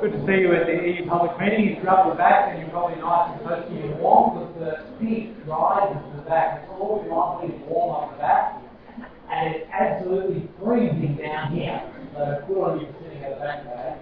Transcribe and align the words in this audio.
Good 0.00 0.12
to 0.12 0.24
see 0.24 0.40
you 0.40 0.54
at 0.56 0.64
the 0.64 0.80
EU 0.80 1.04
public 1.04 1.36
meeting. 1.36 1.76
If 1.76 1.84
you're 1.84 1.92
up 1.92 2.08
the 2.08 2.16
back, 2.16 2.48
then 2.48 2.64
you're 2.64 2.72
probably 2.72 2.96
nice 3.04 3.36
and 3.36 3.44
toasty 3.44 3.84
and 3.84 4.00
warm 4.00 4.32
because 4.32 4.56
the 4.56 5.04
heat 5.04 5.36
rises 5.44 6.00
the 6.16 6.22
back. 6.24 6.64
It's 6.64 6.72
always 6.72 7.04
lovely 7.12 7.52
and 7.52 7.60
warm 7.68 8.08
up 8.08 8.16
the 8.16 8.16
back. 8.16 8.64
And 9.28 9.54
it's 9.54 9.68
absolutely 9.68 10.48
freezing 10.56 11.20
down 11.20 11.52
here. 11.52 11.84
So 12.16 12.40
good 12.48 12.64
on 12.64 12.80
you 12.80 12.86
for 12.88 12.96
sitting 13.04 13.20
at 13.28 13.36
the 13.36 13.44
back 13.44 13.64
there. 13.68 14.00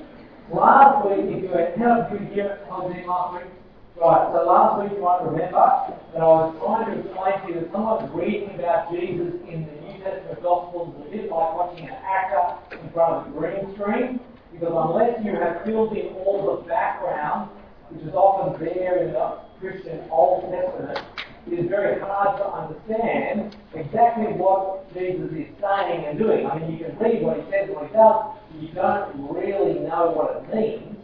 Last 0.54 1.02
week, 1.02 1.34
if 1.34 1.42
you 1.42 1.50
were, 1.50 1.66
how 1.74 2.06
did 2.06 2.20
you 2.22 2.26
hear 2.30 2.46
it 2.46 2.68
closing 2.70 3.02
last 3.02 3.42
week? 3.42 3.50
Right, 3.98 4.22
so 4.30 4.38
last 4.46 4.78
week 4.78 4.94
you 4.94 5.02
might 5.02 5.26
remember 5.26 5.66
that 6.14 6.22
I 6.22 6.30
was 6.30 6.54
trying 6.62 6.94
to 6.94 7.02
explain 7.02 7.34
to 7.42 7.46
you 7.50 7.54
that 7.58 7.74
sometimes 7.74 8.06
reading 8.14 8.54
about 8.54 8.94
Jesus 8.94 9.34
in 9.50 9.66
the 9.66 9.74
New 9.82 9.98
Testament 9.98 10.46
Gospels 10.46 10.94
is 10.94 11.02
a 11.02 11.10
bit 11.10 11.26
like 11.26 11.50
watching 11.58 11.90
an 11.90 11.98
actor 12.06 12.54
in 12.78 12.86
front 12.94 13.26
of 13.26 13.34
a 13.34 13.34
green 13.34 13.74
screen, 13.74 14.22
because 14.58 14.74
unless 14.90 15.24
you 15.24 15.32
have 15.32 15.64
filled 15.64 15.96
in 15.96 16.08
all 16.26 16.56
the 16.56 16.68
background, 16.68 17.50
which 17.90 18.02
is 18.02 18.14
often 18.14 18.58
there 18.64 19.04
in 19.04 19.12
the 19.12 19.38
Christian 19.60 20.00
Old 20.10 20.50
Testament, 20.50 20.98
it 21.46 21.60
is 21.60 21.68
very 21.68 22.00
hard 22.00 22.36
to 22.38 22.46
understand 22.46 23.56
exactly 23.74 24.34
what 24.34 24.92
Jesus 24.92 25.30
is 25.32 25.48
saying 25.60 26.04
and 26.06 26.18
doing. 26.18 26.46
I 26.46 26.58
mean, 26.58 26.72
you 26.72 26.84
can 26.84 26.98
read 26.98 27.22
what 27.22 27.36
he 27.36 27.50
says 27.50 27.68
and 27.68 27.76
what 27.76 27.86
he 27.86 27.94
does, 27.94 28.34
but 28.50 28.62
you 28.62 28.68
don't 28.74 29.32
really 29.32 29.78
know 29.80 30.10
what 30.10 30.42
it 30.42 30.54
means 30.54 30.98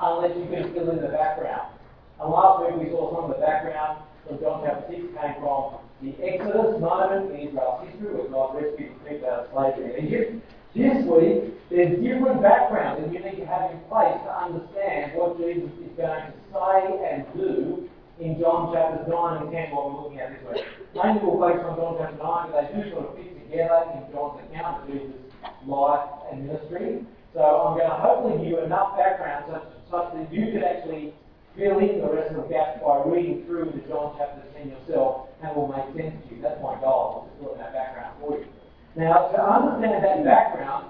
unless 0.00 0.36
you 0.36 0.46
can 0.46 0.72
fill 0.72 0.90
in 0.90 1.02
the 1.02 1.08
background. 1.08 1.74
And 2.20 2.30
last 2.30 2.64
week 2.64 2.76
we 2.80 2.90
saw 2.90 3.14
some 3.14 3.30
of 3.30 3.36
the 3.36 3.44
background 3.44 4.02
from 4.26 4.38
John 4.40 4.62
chapter 4.64 4.86
6 4.88 5.02
came 5.18 5.34
from 5.40 5.82
the 6.00 6.14
Exodus 6.22 6.80
moment 6.80 7.34
in 7.34 7.48
Israel's 7.48 7.88
history 7.88 8.14
where 8.14 8.28
God 8.28 8.54
rescued 8.54 8.92
the 8.94 9.10
people 9.10 9.28
out 9.28 9.44
of 9.44 9.52
slavery 9.52 9.98
in 9.98 10.06
Egypt. 10.06 10.44
This 10.70 11.02
week, 11.02 11.50
there's 11.68 11.98
different 11.98 12.42
backgrounds 12.42 13.02
that 13.02 13.10
you 13.10 13.18
need 13.18 13.42
to 13.42 13.46
have 13.46 13.74
in 13.74 13.82
place 13.90 14.14
to 14.22 14.30
understand 14.30 15.18
what 15.18 15.34
Jesus 15.34 15.66
is 15.82 15.90
going 15.98 16.30
to 16.30 16.34
say 16.54 16.78
and 17.10 17.26
do 17.34 17.90
in 18.22 18.38
John 18.38 18.70
chapters 18.70 19.02
9 19.10 19.42
and 19.42 19.50
10, 19.50 19.74
what 19.74 19.90
we're 19.90 20.02
looking 20.06 20.20
at 20.22 20.30
this 20.30 20.46
week. 20.46 20.62
Mainly 20.94 21.26
we'll 21.26 21.42
focus 21.42 21.66
on 21.66 21.74
John 21.74 21.94
chapter 21.98 22.22
9, 22.22 22.54
but 22.54 22.54
they 22.54 22.66
do 22.70 22.80
sort 22.94 23.10
of 23.10 23.18
fit 23.18 23.34
together 23.50 23.82
in 23.98 24.14
John's 24.14 24.38
account 24.46 24.74
of 24.78 24.82
Jesus' 24.94 25.18
life 25.66 26.06
and 26.30 26.46
ministry. 26.46 27.02
So 27.34 27.42
I'm 27.42 27.74
going 27.74 27.90
to 27.90 27.98
hopefully 27.98 28.38
give 28.38 28.54
you 28.54 28.62
enough 28.62 28.94
background 28.94 29.50
such, 29.50 29.66
such 29.90 30.06
that 30.14 30.30
you 30.30 30.54
could 30.54 30.62
actually 30.62 31.10
fill 31.58 31.82
in 31.82 31.98
the 31.98 32.14
rest 32.14 32.30
of 32.30 32.46
the 32.46 32.48
gaps 32.50 32.78
by 32.78 33.02
reading 33.10 33.42
through 33.42 33.74
the 33.74 33.82
John 33.90 34.14
chapter 34.14 34.46
10 34.54 34.70
yourself 34.70 35.34
and 35.42 35.50
it 35.50 35.56
will 35.58 35.66
make 35.66 35.90
sense 35.98 36.14
to 36.14 36.26
you. 36.30 36.38
That's 36.38 36.62
my 36.62 36.78
goal, 36.78 37.26
just 37.26 37.42
fill 37.42 37.58
in 37.58 37.58
that 37.58 37.74
background 37.74 38.14
for 38.22 38.38
you. 38.38 38.49
Now, 38.96 39.28
to 39.28 39.40
understand 39.40 40.04
that 40.04 40.24
background, 40.24 40.86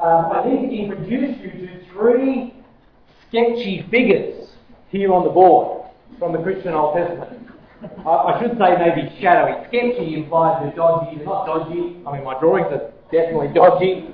um, 0.00 0.30
I 0.32 0.44
need 0.48 0.68
to 0.68 0.76
introduce 0.76 1.38
you 1.38 1.50
to 1.66 1.92
three 1.92 2.54
sketchy 3.28 3.86
figures 3.90 4.50
here 4.90 5.12
on 5.12 5.24
the 5.24 5.30
board 5.30 5.90
from 6.18 6.32
the 6.32 6.38
Christian 6.38 6.74
Old 6.74 6.96
Testament. 6.96 7.48
I, 8.04 8.10
I 8.10 8.40
should 8.42 8.58
say 8.58 8.74
maybe 8.78 9.14
shadowy. 9.20 9.66
Sketchy 9.68 10.14
implies 10.14 10.62
they're 10.62 10.74
dodgy. 10.74 11.16
They're 11.16 11.26
not 11.26 11.46
dodgy. 11.46 12.02
I 12.06 12.12
mean, 12.12 12.24
my 12.24 12.38
drawings 12.40 12.68
are 12.72 12.90
definitely 13.12 13.48
dodgy. 13.54 14.08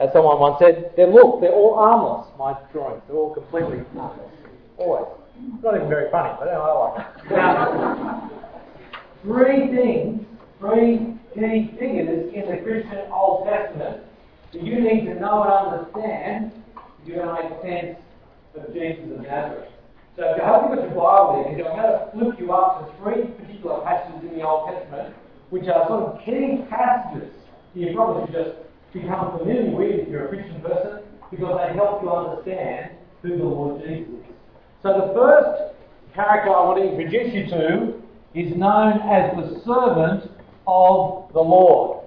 As 0.00 0.12
someone 0.12 0.38
once 0.38 0.56
said, 0.58 0.92
they 0.96 1.06
look, 1.06 1.40
they're 1.40 1.52
all 1.52 1.74
armless, 1.74 2.28
my 2.38 2.54
drawings. 2.72 3.02
They're 3.06 3.16
all 3.16 3.34
completely 3.34 3.82
armless. 3.98 4.30
Always. 4.78 5.06
It's 5.54 5.62
not 5.62 5.74
even 5.74 5.88
very 5.88 6.10
funny, 6.10 6.34
but 6.38 6.48
I 6.48 6.58
like 6.58 7.00
it. 7.00 7.30
Now, 7.30 8.30
three 9.22 9.68
things, 9.74 10.26
three 10.64 11.14
key 11.34 11.70
figures 11.78 12.32
in 12.32 12.50
the 12.50 12.62
Christian 12.62 13.10
Old 13.12 13.46
Testament 13.46 14.02
that 14.52 14.62
you 14.62 14.80
need 14.80 15.04
to 15.06 15.14
know 15.20 15.42
and 15.42 15.52
understand 15.52 16.52
if 17.02 17.08
you're 17.08 17.24
going 17.24 17.36
to 17.36 17.50
make 17.50 17.62
sense 17.62 17.98
of 18.56 18.72
Jesus 18.72 19.04
of 19.12 19.22
Nazareth. 19.22 19.68
So 20.16 20.22
if 20.30 20.38
you 20.38 20.44
hope 20.44 20.70
you've 20.70 20.78
got 20.78 20.88
your 20.88 21.02
Bible 21.02 21.54
there, 21.56 21.68
I'm 21.68 21.76
going 21.76 21.92
to 21.92 22.10
flip 22.12 22.40
you 22.40 22.52
up 22.52 22.80
to 22.80 23.02
three 23.02 23.26
particular 23.34 23.82
passages 23.82 24.30
in 24.30 24.38
the 24.38 24.46
Old 24.46 24.70
Testament, 24.70 25.14
which 25.50 25.68
are 25.68 25.86
sort 25.88 26.14
of 26.14 26.24
key 26.24 26.64
passages 26.70 27.34
you 27.74 27.92
probably 27.94 28.32
should 28.32 28.44
just 28.44 28.56
become 28.92 29.36
familiar 29.36 29.74
with 29.74 30.06
if 30.06 30.08
you're 30.08 30.26
a 30.26 30.28
Christian 30.28 30.60
person, 30.62 31.02
because 31.30 31.58
they 31.60 31.74
help 31.74 32.02
you 32.02 32.10
understand 32.10 32.92
who 33.22 33.36
the 33.36 33.44
Lord 33.44 33.82
Jesus 33.82 34.08
is. 34.08 34.36
So 34.82 34.92
the 34.92 35.12
first 35.12 35.74
character 36.14 36.54
I 36.54 36.62
want 36.64 36.78
to 36.78 36.88
introduce 36.88 37.34
you 37.34 37.46
to 37.50 38.00
is 38.34 38.56
known 38.56 39.00
as 39.02 39.34
the 39.34 39.60
servant 39.66 40.30
of 40.66 41.32
the 41.32 41.40
Lord. 41.40 42.06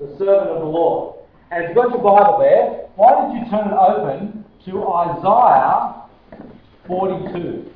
The 0.00 0.06
servant 0.18 0.50
of 0.50 0.60
the 0.60 0.66
Lord. 0.66 1.16
And 1.50 1.64
if 1.64 1.68
you've 1.70 1.76
got 1.76 1.90
your 1.90 2.02
Bible 2.02 2.38
there, 2.40 2.88
why 2.96 3.12
don't 3.12 3.36
you 3.36 3.50
turn 3.50 3.68
it 3.68 3.74
open 3.74 4.44
to 4.66 4.86
Isaiah 4.88 5.98
42. 6.86 7.70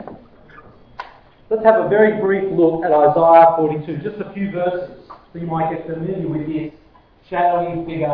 Let's 1.50 1.64
have 1.64 1.84
a 1.84 1.88
very 1.88 2.20
brief 2.20 2.50
look 2.52 2.84
at 2.84 2.92
Isaiah 2.92 3.54
42, 3.56 3.98
just 3.98 4.20
a 4.20 4.32
few 4.32 4.50
verses, 4.50 5.06
so 5.32 5.38
you 5.38 5.46
might 5.46 5.70
get 5.70 5.86
familiar 5.86 6.26
with 6.28 6.46
this 6.46 6.72
shadowy 7.28 7.84
figure 7.84 8.08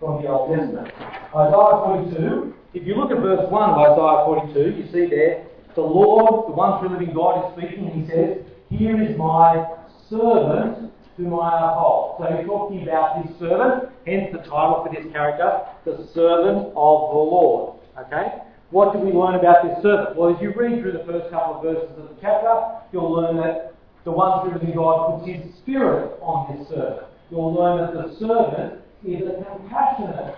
from 0.00 0.22
the 0.22 0.28
Old 0.28 0.56
Testament. 0.56 0.92
Isaiah 1.34 2.10
42, 2.10 2.54
if 2.74 2.86
you 2.86 2.96
look 2.96 3.10
at 3.10 3.18
verse 3.18 3.48
1 3.48 3.70
of 3.70 3.78
Isaiah 3.78 4.24
42, 4.52 4.82
you 4.82 4.92
see 4.92 5.08
there, 5.14 5.46
the 5.74 5.80
Lord, 5.80 6.48
the 6.48 6.52
one 6.52 6.80
true 6.80 6.90
living 6.90 7.14
God, 7.14 7.46
is 7.46 7.56
speaking. 7.56 7.88
He 7.90 8.06
says, 8.06 8.38
Here 8.68 9.00
is 9.00 9.16
my 9.16 9.64
servant 10.10 10.92
whom 11.16 11.34
I 11.34 11.72
uphold. 11.72 12.16
So 12.18 12.36
he's 12.36 12.46
talking 12.46 12.82
about 12.82 13.24
his 13.24 13.38
servant, 13.38 13.90
hence 14.06 14.28
the 14.32 14.38
title 14.38 14.84
for 14.84 14.94
this 14.94 15.10
character, 15.12 15.60
the 15.84 16.08
servant 16.14 16.68
of 16.68 16.98
the 17.12 17.22
Lord. 17.22 17.78
Okay? 17.98 18.38
What 18.70 18.94
do 18.94 19.00
we 19.00 19.12
learn 19.12 19.34
about 19.34 19.64
this 19.64 19.82
servant? 19.82 20.16
Well, 20.16 20.34
as 20.34 20.40
you 20.40 20.52
read 20.56 20.80
through 20.80 20.92
the 20.92 21.04
first 21.04 21.30
couple 21.30 21.56
of 21.56 21.62
verses 21.62 21.90
of 21.98 22.08
the 22.08 22.16
chapter, 22.20 22.80
you'll 22.92 23.12
learn 23.12 23.36
that 23.36 23.74
the 24.04 24.10
one 24.10 24.42
true 24.42 24.58
living 24.58 24.74
God 24.74 25.20
puts 25.20 25.30
his 25.30 25.54
spirit 25.58 26.18
on 26.22 26.56
this 26.56 26.68
servant. 26.68 27.06
You'll 27.30 27.54
learn 27.54 27.80
that 27.80 27.94
the 27.94 28.16
servant 28.18 28.80
is 29.06 29.22
a 29.28 29.44
compassionate 29.44 30.36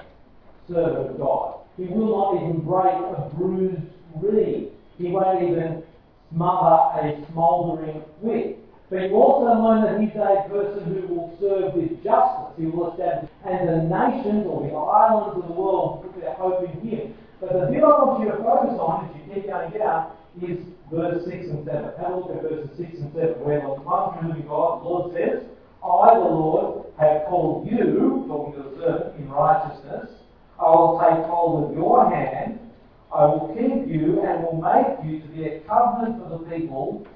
servant 0.68 1.10
of 1.10 1.18
God. 1.18 1.60
He 1.76 1.84
will 1.84 2.10
not 2.10 2.42
even 2.42 2.60
break 2.60 2.94
a 2.94 3.30
bruised 3.34 3.82
reed. 4.20 4.72
He 4.98 5.08
won't 5.08 5.42
even 5.42 5.82
smother 6.32 7.00
a 7.00 7.26
smouldering 7.30 8.02
wick. 8.20 8.58
But 8.90 9.08
you 9.08 9.16
also 9.16 9.50
learn 9.62 9.82
that 9.84 10.00
he's 10.00 10.14
a 10.14 10.48
person 10.48 10.84
who 10.84 11.14
will 11.14 11.36
serve 11.40 11.74
with 11.74 12.02
justice. 12.04 12.52
He 12.58 12.66
will 12.66 12.92
establish, 12.92 13.30
and 13.44 13.68
the 13.68 13.78
nations 13.88 14.46
or 14.46 14.68
the 14.68 14.74
islands 14.74 15.40
of 15.40 15.48
the 15.48 15.52
world 15.52 16.04
put 16.04 16.20
their 16.20 16.34
hope 16.34 16.62
in 16.62 16.80
him. 16.86 17.14
But 17.40 17.52
the 17.52 17.66
bit 17.72 17.82
I 17.82 17.88
want 17.88 18.22
you 18.22 18.30
to 18.30 18.38
focus 18.38 18.76
on, 18.78 19.08
as 19.08 19.16
you 19.16 19.34
keep 19.34 19.46
going 19.48 19.72
down, 19.72 20.12
is 20.42 20.60
verse 20.92 21.24
6 21.24 21.34
and 21.48 21.64
7. 21.64 21.96
Have 21.98 22.12
a 22.12 22.16
look 22.16 22.30
at 22.36 22.42
verses 22.42 22.70
6 22.76 23.00
and 23.00 23.12
7, 23.12 23.40
where 23.40 23.60
the 23.60 23.80
one 23.82 24.18
true 24.18 24.28
living 24.28 24.46
God, 24.46 24.84
the 24.84 24.88
Lord 24.88 25.16
says, 25.16 25.42
I, 25.82 26.14
the 26.14 26.28
Lord, 26.28 26.86
have 27.00 27.24
called 27.28 27.66
you, 27.66 28.24
talking 28.28 28.62
to 28.62 28.68
the 28.68 28.76
servant, 28.76 29.16
in 29.16 29.28
righteousness. 29.28 30.12
I 30.60 30.70
will 30.70 31.00
take 31.00 31.24
hold 31.26 31.70
of 31.70 31.76
your 31.76 32.08
hand 32.08 32.60
I 33.14 33.26
will 33.26 33.54
keep 33.54 33.86
you 33.86 34.22
and 34.26 34.42
will 34.42 34.60
make 34.60 34.98
you 35.06 35.20
to 35.20 35.28
be 35.28 35.44
a 35.44 35.60
covenant 35.60 36.20
for 36.20 36.30
the 36.36 36.50
people 36.50 37.06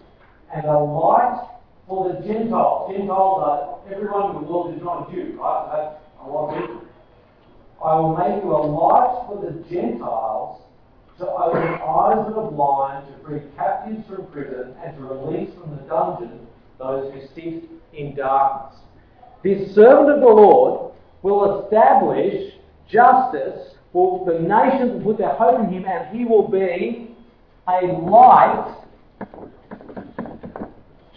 and 0.55 0.65
a 0.65 0.79
light 0.79 1.58
for 1.89 2.13
the 2.13 2.21
Gentiles. 2.27 2.93
Gentiles 2.93 3.43
are 3.43 3.93
everyone 3.93 4.37
in 4.37 4.43
the 4.43 4.49
world 4.49 4.77
is 4.77 4.83
not 4.83 5.09
a 5.09 5.13
Jew, 5.13 5.39
right? 5.41 5.69
That's 5.73 6.05
a 6.23 6.29
lot. 6.29 6.85
I 7.85 7.95
will 7.95 8.17
make 8.17 8.43
you 8.43 8.51
a 8.55 8.63
light 8.63 9.27
for 9.27 9.41
the 9.45 9.65
Gentiles 9.69 10.63
to 11.19 11.27
open 11.27 11.63
the 11.63 11.85
eyes 11.85 12.27
of 12.29 12.35
the 12.35 12.51
blind, 12.51 13.07
to 13.07 13.25
free 13.25 13.41
captives 13.57 14.07
from 14.07 14.27
prison, 14.27 14.75
and 14.85 14.97
to 14.97 15.03
release 15.03 15.51
from 15.55 15.77
the 15.77 15.83
dungeon 15.83 16.47
those 16.79 17.13
who 17.13 17.21
sit 17.35 17.69
in 17.93 18.15
darkness. 18.15 18.81
This 19.43 19.75
servant 19.75 20.11
of 20.11 20.21
the 20.21 20.27
Lord 20.27 20.93
will 21.23 21.65
establish 21.65 22.53
justice 22.89 23.75
well, 23.93 24.25
the 24.27 24.39
nations 24.39 24.93
will 24.93 25.13
put 25.13 25.19
their 25.19 25.35
hope 25.35 25.61
in 25.61 25.73
him, 25.73 25.85
and 25.87 26.17
he 26.17 26.25
will 26.25 26.47
be 26.49 27.17
a 27.67 27.87
light 27.87 28.75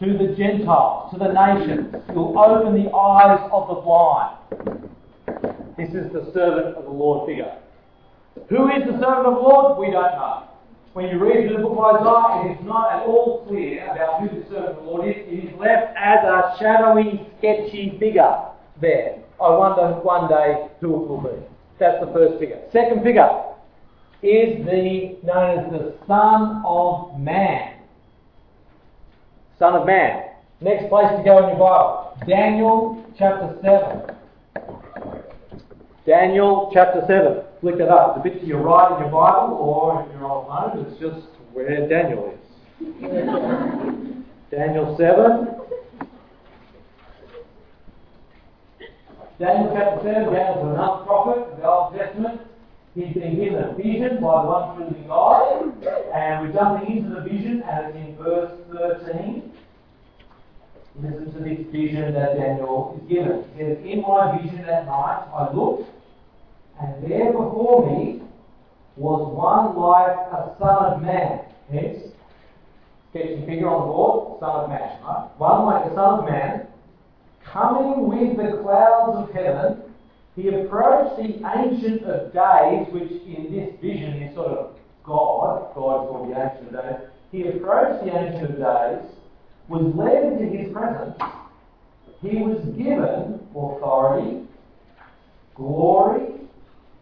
to 0.02 0.18
the 0.18 0.34
Gentiles, 0.36 1.14
to 1.14 1.20
the 1.20 1.32
nations. 1.32 1.94
Will 2.10 2.38
open 2.38 2.74
the 2.74 2.90
eyes 2.92 3.48
of 3.54 3.68
the 3.68 3.76
blind. 3.76 4.38
This 5.78 5.90
is 5.90 6.12
the 6.12 6.32
servant 6.34 6.76
of 6.76 6.86
the 6.86 6.90
Lord 6.90 7.30
figure. 7.30 7.56
Who 8.50 8.68
is 8.70 8.84
the 8.86 8.98
servant 9.00 9.28
of 9.28 9.36
the 9.36 9.42
Lord? 9.42 9.78
We 9.78 9.92
don't 9.92 10.12
know. 10.14 10.48
When 10.94 11.06
you 11.06 11.20
read 11.20 11.48
through 11.48 11.58
the 11.58 11.64
book 11.64 11.78
of 11.78 12.02
Isaiah, 12.02 12.50
it 12.50 12.60
is 12.60 12.66
not 12.66 12.92
at 12.92 13.06
all 13.06 13.46
clear 13.48 13.86
about 13.92 14.22
who 14.22 14.42
the 14.42 14.50
servant 14.50 14.70
of 14.70 14.76
the 14.78 14.90
Lord 14.90 15.08
is. 15.08 15.16
It 15.18 15.54
is 15.54 15.60
left 15.60 15.96
as 15.96 16.26
a 16.26 16.56
shadowy, 16.60 17.30
sketchy 17.38 17.96
figure 18.00 18.36
there. 18.82 19.20
I 19.40 19.50
wonder 19.56 20.00
one 20.02 20.28
day 20.28 20.68
who 20.82 20.96
it 20.96 21.08
will 21.08 21.22
be. 21.22 21.46
That's 21.80 22.04
the 22.04 22.12
first 22.12 22.40
figure. 22.40 22.60
Second 22.74 23.04
figure 23.04 23.30
is 24.24 24.66
the 24.66 25.18
known 25.24 25.60
as 25.60 25.72
the 25.72 25.96
Son 26.08 26.64
of 26.66 27.20
Man. 27.20 27.81
Son 29.62 29.76
of 29.76 29.86
Man. 29.86 30.24
Next 30.60 30.90
place 30.90 31.06
to 31.16 31.22
go 31.24 31.38
in 31.38 31.50
your 31.50 31.60
Bible. 31.60 32.18
Daniel 32.28 33.06
chapter 33.16 33.56
7. 33.62 34.16
Daniel 36.04 36.72
chapter 36.74 37.04
7. 37.06 37.44
flick 37.62 37.76
it 37.76 37.88
up. 37.88 38.18
It's 38.18 38.26
a 38.26 38.30
bit 38.30 38.42
to 38.42 38.48
your 38.48 38.62
right 38.64 38.92
in 38.92 39.04
your 39.04 39.12
Bible, 39.12 39.54
or 39.54 40.02
if 40.02 40.12
you're 40.14 40.26
on 40.26 40.50
home, 40.50 40.84
it's 40.88 41.00
just 41.00 41.28
where 41.54 41.88
Daniel 41.88 42.34
is. 42.34 42.40
Daniel 44.50 44.98
7. 44.98 45.62
Daniel 49.38 49.74
chapter 49.76 50.00
7, 50.02 50.34
Daniel's 50.34 50.74
another 50.74 51.06
prophet 51.06 51.38
of 51.38 51.58
the 51.60 51.68
Old 51.68 51.96
Testament. 51.96 52.42
He's 52.94 53.14
been 53.14 53.36
given 53.38 53.64
a 53.64 53.74
vision 53.76 54.22
by 54.22 54.42
the 54.42 54.48
one 54.50 54.76
true 54.76 55.04
God, 55.08 55.64
and 56.14 56.42
we're 56.42 56.54
jumping 56.54 56.98
into 56.98 57.16
the 57.16 57.22
vision, 57.22 57.64
and 57.64 57.96
it's 57.96 58.10
in 58.10 58.18
verse 58.18 58.52
13. 58.70 59.52
Listen 61.02 61.34
to 61.34 61.40
this 61.40 61.72
vision 61.72 62.14
that 62.14 62.36
Daniel 62.36 63.00
is 63.02 63.10
given. 63.10 63.46
It 63.56 63.78
says, 63.78 63.78
In 63.86 64.02
my 64.02 64.38
vision 64.38 64.66
that 64.66 64.88
night 64.88 65.26
I 65.34 65.54
looked, 65.54 65.90
and 66.82 67.10
there 67.10 67.32
before 67.32 67.90
me 67.90 68.24
was 68.98 69.22
one 69.34 69.78
like 69.80 70.18
a 70.36 70.54
son 70.60 70.94
of 70.94 71.02
man. 71.02 71.46
Hence, 71.72 72.12
sketchy 73.12 73.46
figure 73.46 73.70
on 73.70 73.88
the 73.88 73.94
board, 73.94 74.40
son 74.42 74.66
of 74.66 74.70
man. 74.70 75.02
Right? 75.02 75.30
One 75.38 75.66
like 75.66 75.86
a 75.86 75.96
son 75.96 76.20
of 76.20 76.26
man, 76.26 76.68
coming 77.42 78.10
with 78.10 78.36
the 78.36 78.62
clouds 78.62 79.16
of 79.16 79.34
heaven. 79.34 79.81
He 80.36 80.48
approached 80.48 81.18
the 81.18 81.46
Ancient 81.58 82.04
of 82.04 82.34
Days, 82.34 82.88
which 82.94 83.12
in 83.24 83.52
this 83.52 83.80
vision 83.82 84.24
is 84.24 84.34
sort 84.36 84.48
of 84.48 84.76
God. 85.04 85.74
God 85.76 86.04
is 86.04 86.10
called 86.10 86.32
the 86.32 86.40
Ancient 86.40 86.76
of 86.76 86.84
Days. 86.84 87.08
He 87.32 87.48
approached 87.48 88.06
the 88.06 88.18
Ancient 88.18 88.52
of 88.52 88.58
Days 88.58 89.12
was 89.72 89.96
led 89.96 90.34
into 90.34 90.58
his 90.58 90.72
presence, 90.74 91.16
he 92.22 92.38
was 92.38 92.60
given 92.78 93.40
authority, 93.52 94.46
glory, 95.56 96.42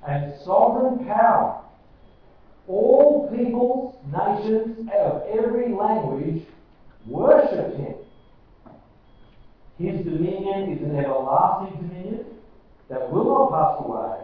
and 0.07 0.33
sovereign 0.45 1.05
power. 1.05 1.61
All 2.67 3.27
peoples, 3.35 3.95
nations, 4.05 4.87
of 4.95 5.23
every 5.27 5.73
language 5.73 6.43
worshipped 7.07 7.77
him. 7.77 7.95
His 9.79 10.05
dominion 10.05 10.77
is 10.77 10.83
an 10.83 10.95
everlasting 10.95 11.87
dominion 11.87 12.25
that 12.89 13.11
will 13.11 13.25
not 13.25 13.51
pass 13.51 13.85
away, 13.85 14.17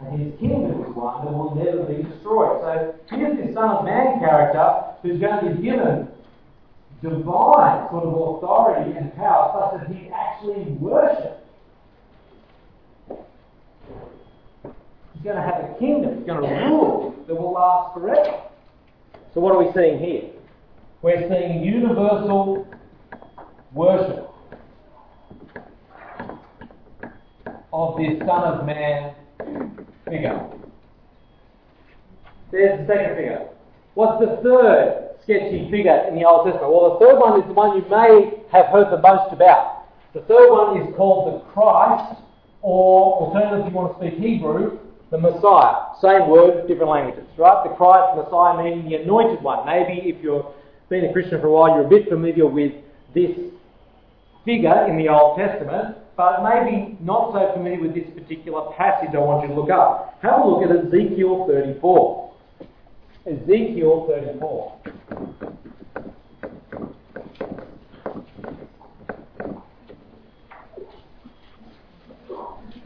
and 0.00 0.20
his 0.20 0.38
kingdom 0.38 0.84
is 0.84 0.94
one 0.94 1.24
that 1.24 1.32
will 1.32 1.54
never 1.54 1.84
be 1.84 2.02
destroyed. 2.02 2.60
So 2.60 2.94
here's 3.16 3.36
this 3.38 3.54
Son 3.54 3.70
of 3.70 3.84
Man 3.84 4.18
character 4.18 4.84
who's 5.02 5.18
going 5.20 5.44
to 5.44 5.54
be 5.54 5.62
given 5.62 6.08
divine 7.02 7.88
sort 7.90 8.04
of 8.04 8.12
authority 8.12 8.96
and 8.96 9.14
power 9.16 9.70
such 9.72 9.88
that 9.88 9.96
he 9.96 10.08
actually 10.08 10.64
worshipped. 10.72 11.42
He's 15.14 15.22
going 15.22 15.36
to 15.36 15.42
have 15.42 15.70
a 15.70 15.76
kingdom. 15.78 16.18
He's 16.18 16.26
going 16.26 16.42
to 16.42 16.66
rule 16.66 17.14
that 17.26 17.34
will 17.34 17.52
last 17.52 17.94
forever. 17.94 18.42
So 19.34 19.40
what 19.40 19.54
are 19.54 19.62
we 19.62 19.72
seeing 19.72 19.98
here? 19.98 20.30
We're 21.02 21.28
seeing 21.28 21.62
universal 21.62 22.66
worship 23.72 24.30
this 27.98 28.18
Son 28.20 28.44
of 28.44 28.66
Man 28.66 29.14
figure. 30.08 30.50
There's 32.50 32.80
the 32.80 32.86
second 32.86 33.16
figure. 33.16 33.48
What's 33.94 34.20
the 34.20 34.40
third 34.42 35.16
sketchy 35.22 35.68
figure 35.70 36.06
in 36.08 36.14
the 36.14 36.24
Old 36.24 36.46
Testament? 36.46 36.72
Well, 36.72 36.98
the 36.98 37.04
third 37.04 37.18
one 37.18 37.40
is 37.40 37.46
the 37.46 37.54
one 37.54 37.76
you 37.76 37.84
may 37.88 38.42
have 38.52 38.66
heard 38.66 38.92
the 38.92 39.00
most 39.00 39.32
about. 39.32 39.88
The 40.14 40.20
third 40.22 40.50
one 40.50 40.80
is 40.80 40.94
called 40.96 41.34
the 41.34 41.44
Christ, 41.52 42.20
or 42.62 43.26
alternatively, 43.26 43.66
if 43.66 43.72
you 43.72 43.76
want 43.76 44.00
to 44.00 44.06
speak 44.06 44.18
Hebrew, 44.18 44.78
the 45.10 45.18
Messiah. 45.18 45.92
Same 46.00 46.28
word, 46.28 46.66
different 46.68 46.90
languages, 46.90 47.28
right? 47.38 47.64
The 47.68 47.74
Christ, 47.74 48.16
Messiah 48.16 48.62
meaning 48.62 48.88
the 48.88 49.02
anointed 49.02 49.42
one. 49.42 49.66
Maybe 49.66 50.08
if 50.08 50.22
you've 50.22 50.46
been 50.88 51.04
a 51.04 51.12
Christian 51.12 51.40
for 51.40 51.48
a 51.48 51.52
while, 51.52 51.76
you're 51.76 51.86
a 51.86 51.88
bit 51.88 52.08
familiar 52.08 52.46
with 52.46 52.72
this 53.14 53.36
figure 54.44 54.86
in 54.88 54.96
the 54.96 55.08
Old 55.08 55.38
Testament, 55.38 55.96
but 56.16 56.42
maybe 56.42 56.96
not 57.00 57.32
so 57.32 57.52
familiar 57.52 57.80
with 57.80 57.94
this 57.94 58.08
particular 58.14 58.72
passage 58.76 59.10
I 59.14 59.18
want 59.18 59.42
you 59.42 59.54
to 59.54 59.60
look 59.60 59.70
up. 59.70 60.18
Have 60.22 60.40
a 60.40 60.48
look 60.48 60.62
at 60.62 60.86
Ezekiel 60.86 61.46
34. 61.46 62.32
Ezekiel 63.26 64.06
34. 64.08 64.78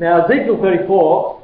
Now, 0.00 0.24
Ezekiel 0.24 0.56
34, 0.56 1.42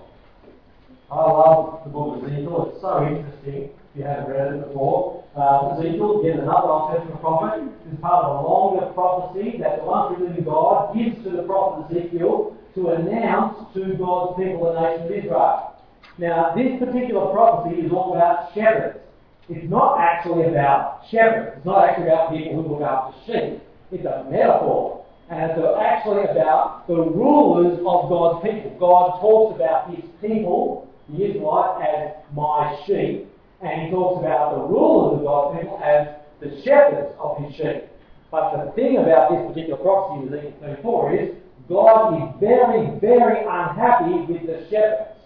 I 1.12 1.14
love 1.14 1.84
the 1.84 1.90
book 1.90 2.16
of 2.16 2.24
Ezekiel. 2.24 2.72
It's 2.72 2.80
so 2.80 3.06
interesting 3.06 3.70
if 3.96 4.00
you 4.00 4.04
haven't 4.04 4.30
read 4.30 4.52
it 4.52 4.68
before. 4.68 5.24
Uh, 5.36 5.76
Ezekiel, 5.76 6.20
again, 6.20 6.40
another 6.40 6.68
Old 6.68 6.92
Testament 6.92 7.20
prophet, 7.20 7.64
is 7.90 8.00
part 8.00 8.24
of 8.24 8.44
a 8.44 8.48
longer 8.48 8.92
prophecy 8.92 9.56
that 9.60 9.76
the 9.76 9.84
true 9.84 10.28
living 10.28 10.44
God 10.44 10.94
gives 10.94 11.24
to 11.24 11.30
the 11.30 11.42
prophet 11.42 11.96
Ezekiel 11.96 12.56
to 12.74 12.88
announce 12.88 13.72
to 13.74 13.94
God's 13.96 14.36
people, 14.36 14.72
the 14.72 14.80
nation 14.80 15.06
of 15.06 15.10
Israel. 15.12 15.72
Now, 16.18 16.52
this 16.54 16.78
particular 16.78 17.32
prophecy 17.32 17.80
is 17.80 17.92
all 17.92 18.14
about 18.14 18.52
shepherds. 18.54 19.00
It's 19.48 19.70
not 19.70 19.98
actually 20.00 20.48
about 20.48 21.02
shepherds. 21.10 21.56
It's 21.56 21.66
not 21.66 21.88
actually 21.88 22.08
about 22.08 22.32
people 22.32 22.62
who 22.62 22.68
look 22.68 22.82
after 22.82 23.16
sheep. 23.24 23.62
It's 23.92 24.04
a 24.04 24.28
metaphor. 24.28 25.04
And 25.30 25.50
it's 25.50 25.60
actually 25.80 26.24
about 26.24 26.86
the 26.86 26.96
rulers 26.96 27.78
of 27.80 28.08
God's 28.08 28.44
people. 28.44 28.76
God 28.78 29.20
talks 29.20 29.56
about 29.56 29.90
his 29.90 30.04
people, 30.20 30.88
the 31.08 31.24
Israelites, 31.24 31.80
as 31.80 32.34
my 32.34 32.76
sheep. 32.86 33.28
And 33.62 33.82
he 33.82 33.90
talks 33.90 34.20
about 34.20 34.54
the 34.54 34.62
rulers 34.62 35.18
of 35.18 35.24
God's 35.24 35.60
people 35.60 35.80
as 35.82 36.08
the 36.40 36.62
shepherds 36.62 37.14
of 37.18 37.38
his 37.42 37.56
sheep. 37.56 37.88
But 38.30 38.52
the 38.52 38.72
thing 38.72 38.98
about 38.98 39.30
this 39.30 39.48
particular 39.48 39.78
prophecy 39.80 40.26
in 40.26 40.34
Ezekiel 40.34 40.76
34 40.82 41.14
is 41.14 41.28
God 41.68 42.14
is 42.14 42.40
very, 42.40 42.98
very 43.00 43.40
unhappy 43.40 44.30
with 44.30 44.46
the 44.46 44.66
shepherds 44.68 45.16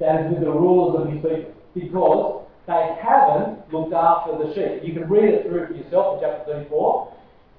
that 0.00 0.26
is 0.26 0.32
with 0.32 0.40
the 0.40 0.50
rulers 0.50 1.02
of 1.02 1.12
his 1.12 1.20
people 1.20 1.52
because 1.74 2.46
they 2.66 2.96
haven't 3.02 3.72
looked 3.72 3.92
after 3.92 4.38
the 4.38 4.54
sheep. 4.54 4.82
You 4.82 4.94
can 4.94 5.08
read 5.10 5.34
it 5.34 5.46
through 5.46 5.66
for 5.66 5.74
yourself 5.74 6.22
in 6.22 6.28
chapter 6.28 6.52
34. 6.52 7.14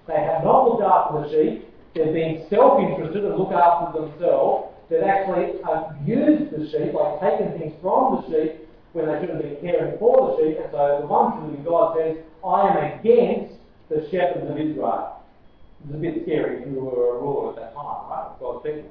They 0.07 0.19
have 0.19 0.43
not 0.43 0.67
looked 0.67 0.83
after 0.83 1.21
the 1.21 1.29
sheep. 1.29 1.69
They've 1.93 2.13
been 2.13 2.45
self-interested 2.49 3.23
and 3.23 3.37
look 3.37 3.51
after 3.51 4.01
themselves. 4.01 4.73
They've 4.89 5.03
actually 5.03 5.61
abused 5.61 6.51
the 6.51 6.65
sheep, 6.71 6.93
like 6.93 7.21
taken 7.21 7.57
things 7.59 7.73
from 7.81 8.19
the 8.19 8.27
sheep 8.27 8.62
when 8.93 9.07
they 9.07 9.19
should 9.19 9.29
have 9.29 9.41
been 9.41 9.57
caring 9.61 9.97
for 9.99 10.37
the 10.37 10.43
sheep. 10.43 10.57
And 10.61 10.71
so 10.71 10.99
the 11.01 11.07
one 11.07 11.37
true 11.37 11.63
God 11.65 11.97
says, 11.97 12.17
I 12.45 12.69
am 12.69 12.99
against 12.99 13.55
the 13.89 14.07
shepherds 14.09 14.49
of 14.49 14.57
Israel. 14.57 15.19
It's 15.85 15.93
a 15.93 15.97
bit 15.97 16.23
scary 16.23 16.61
if 16.61 16.67
you 16.67 16.79
were 16.79 17.17
a 17.17 17.21
ruler 17.21 17.49
at 17.51 17.55
that 17.57 17.75
time, 17.75 18.09
right? 18.09 18.31
God's 18.39 18.63
people. 18.63 18.89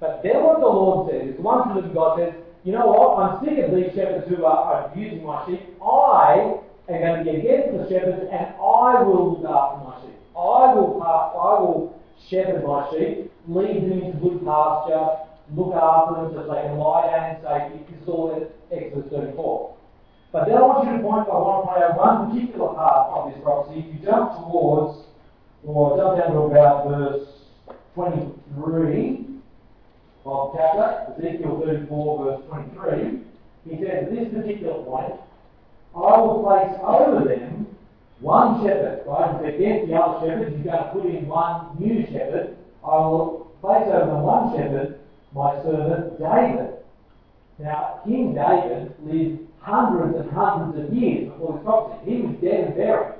But 0.00 0.20
then 0.24 0.42
what 0.42 0.58
the 0.58 0.66
Lord 0.66 1.10
says 1.10 1.30
is, 1.30 1.36
the 1.36 1.42
one 1.42 1.70
true 1.70 1.94
God 1.94 2.18
says, 2.18 2.34
you 2.64 2.72
know 2.72 2.86
what? 2.86 3.18
I'm 3.22 3.44
sick 3.44 3.58
of 3.62 3.74
these 3.74 3.94
shepherds 3.94 4.26
who 4.28 4.44
are 4.44 4.90
abusing 4.90 5.24
my 5.24 5.46
sheep. 5.46 5.62
I 5.82 6.58
am 6.88 7.00
going 7.00 7.24
to 7.24 7.32
be 7.32 7.38
against 7.38 7.78
the 7.78 7.86
shepherds, 7.90 8.26
and 8.30 8.46
I 8.58 9.02
will 9.02 9.38
look 9.38 9.46
after 9.46 9.84
my 9.84 10.00
sheep. 10.02 10.18
I 10.34 10.74
will, 10.74 11.02
I 11.02 11.60
will 11.60 12.02
shepherd 12.30 12.64
my 12.64 12.90
sheep, 12.90 13.30
lead 13.46 13.82
them 13.82 14.02
into 14.02 14.18
good 14.18 14.44
pasture, 14.44 15.30
look 15.54 15.74
after 15.74 16.22
them 16.22 16.32
so 16.34 16.52
they 16.52 16.62
can 16.62 16.78
lie 16.78 17.06
down 17.06 17.36
in 17.36 17.42
safety. 17.42 17.94
Is 18.02 18.08
all 18.08 18.34
in 18.34 18.48
Exodus 18.76 19.10
34. 19.10 19.76
But 20.32 20.46
then 20.46 20.56
I 20.56 20.62
want 20.62 20.88
you 20.88 20.96
to 20.96 21.02
point, 21.02 21.28
I 21.28 21.36
want 21.36 21.62
to 21.62 21.68
point 21.70 21.84
out 21.84 21.96
one 21.96 22.32
particular 22.32 22.74
part 22.74 23.12
of 23.12 23.30
this 23.30 23.42
prophecy. 23.44 23.84
If 23.84 23.86
you 23.94 24.00
jump 24.04 24.32
towards, 24.40 25.06
or 25.62 25.96
jump 25.96 26.18
down 26.18 26.32
to 26.32 26.38
about 26.48 26.88
verse 26.88 27.28
23, 27.94 29.26
of 30.24 30.54
chapter, 30.56 31.12
Ezekiel 31.18 31.62
34, 31.64 32.24
verse 32.24 32.40
23, 32.48 33.20
he 33.68 33.76
says, 33.76 34.08
at 34.08 34.10
this 34.10 34.28
particular 34.32 34.82
point, 34.84 35.14
I 35.94 36.16
will 36.18 36.42
place 36.42 36.80
over 36.80 37.28
them 37.28 37.66
one 38.20 38.64
shepherd, 38.64 39.02
right? 39.06 39.36
If 39.44 39.54
against 39.54 39.88
the 39.88 39.94
other 39.96 40.26
shepherds, 40.26 40.56
he's 40.56 40.64
going 40.64 40.78
to 40.78 40.90
put 40.94 41.06
in 41.06 41.26
one 41.26 41.76
new 41.78 42.06
shepherd. 42.06 42.56
I 42.82 42.96
will 43.04 43.52
place 43.60 43.84
over 43.86 44.06
them 44.06 44.22
one 44.22 44.56
shepherd, 44.56 44.98
my 45.34 45.62
servant 45.62 46.18
David. 46.18 46.76
Now, 47.58 48.00
King 48.04 48.34
David 48.34 48.94
lived 49.02 49.48
hundreds 49.60 50.18
and 50.18 50.30
hundreds 50.30 50.88
of 50.88 50.94
years 50.94 51.30
before 51.30 51.54
this 51.54 51.64
prophecy. 51.64 52.10
He 52.10 52.22
was 52.22 52.36
dead 52.42 52.64
and 52.64 52.76
buried. 52.76 53.14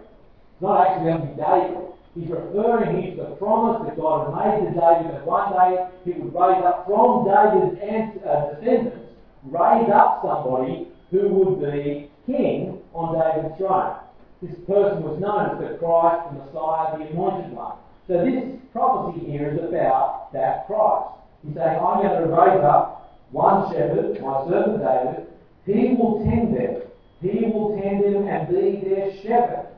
Not 0.61 0.87
actually 0.87 1.05
going 1.05 1.21
to 1.21 1.27
be 1.27 1.43
David. 1.43 1.93
He's 2.15 2.29
referring 2.29 3.03
here 3.03 3.17
to 3.17 3.31
the 3.31 3.37
promise 3.37 3.89
that 3.89 3.97
God 3.97 4.29
had 4.29 4.37
made 4.37 4.69
to 4.69 4.81
David 4.81 5.15
that 5.15 5.27
one 5.27 5.53
day 5.53 5.89
he 6.05 6.13
would 6.13 6.35
raise 6.35 6.63
up 6.63 6.85
from 6.87 7.25
David's 7.25 7.81
uh, 8.21 8.55
descendants, 8.61 9.17
raise 9.45 9.89
up 9.89 10.21
somebody 10.21 10.89
who 11.11 11.29
would 11.29 11.73
be 11.73 12.11
king 12.27 12.81
on 12.93 13.17
David's 13.17 13.57
throne. 13.57 13.97
This 14.43 14.59
person 14.67 15.03
was 15.03 15.21
known 15.21 15.55
as 15.55 15.59
the 15.59 15.79
Christ, 15.79 16.35
the 16.35 16.45
Messiah, 16.45 16.99
the 16.99 17.05
Anointed 17.15 17.53
One. 17.53 17.79
So 18.09 18.25
this 18.25 18.61
prophecy 18.73 19.25
here 19.31 19.55
is 19.55 19.59
about 19.59 20.33
that 20.33 20.67
Christ. 20.67 21.22
He's 21.45 21.55
saying, 21.55 21.79
I'm 21.79 22.03
going 22.03 22.23
to 22.23 22.29
raise 22.29 22.65
up 22.65 23.19
one 23.31 23.73
shepherd, 23.73 24.21
my 24.21 24.47
servant 24.47 24.83
David, 24.83 25.27
he 25.65 25.95
will 25.95 26.23
tend 26.25 26.57
them. 26.57 26.83
He 27.21 27.47
will 27.47 27.81
tend 27.81 28.05
them 28.05 28.29
and 28.29 28.49
be 28.49 28.89
their 28.89 29.11
shepherd. 29.23 29.69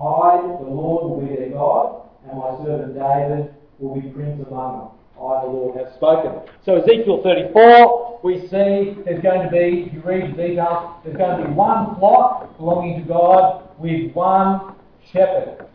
I, 0.00 0.40
the 0.40 0.70
Lord, 0.70 1.10
will 1.10 1.20
be 1.20 1.36
their 1.36 1.50
God, 1.50 2.08
and 2.28 2.38
my 2.38 2.56
servant 2.64 2.94
David 2.94 3.54
will 3.78 4.00
be 4.00 4.08
prince 4.08 4.44
among 4.48 4.78
them. 4.78 4.88
I, 5.16 5.42
the 5.42 5.50
Lord, 5.50 5.76
have 5.76 5.94
spoken. 5.94 6.40
So 6.64 6.76
Ezekiel 6.76 7.22
34, 7.22 8.20
we 8.24 8.40
see 8.40 8.96
there's 9.04 9.22
going 9.22 9.44
to 9.44 9.50
be, 9.50 9.86
if 9.86 9.92
you 9.92 10.00
read 10.00 10.32
the 10.32 10.48
details, 10.48 10.96
there's 11.04 11.16
going 11.16 11.40
to 11.40 11.46
be 11.46 11.52
one 11.52 11.96
flock 11.96 12.56
belonging 12.56 13.02
to 13.02 13.08
God 13.08 13.68
with 13.78 14.12
one 14.12 14.74
shepherd. 15.12 15.66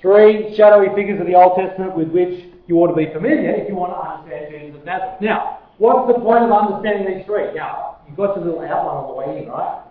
Three 0.00 0.56
shadowy 0.56 0.88
figures 0.94 1.20
of 1.20 1.26
the 1.26 1.34
Old 1.34 1.58
Testament 1.58 1.94
with 1.94 2.08
which 2.08 2.46
you 2.66 2.76
ought 2.76 2.88
to 2.88 2.96
be 2.96 3.12
familiar 3.12 3.50
if 3.50 3.68
you 3.68 3.76
want 3.76 3.92
to 3.92 4.00
understand 4.00 4.48
Jesus 4.48 4.80
of 4.80 4.84
Nazareth. 4.84 5.20
Now, 5.20 5.60
what's 5.76 6.08
the 6.08 6.18
point 6.18 6.44
of 6.44 6.52
understanding 6.52 7.04
these 7.04 7.26
three? 7.26 7.52
Now, 7.52 8.00
you've 8.08 8.16
got 8.16 8.36
your 8.36 8.46
little 8.46 8.64
outline 8.64 8.96
on 8.96 9.06
the 9.08 9.16
way 9.20 9.42
in, 9.42 9.48
right? 9.50 9.84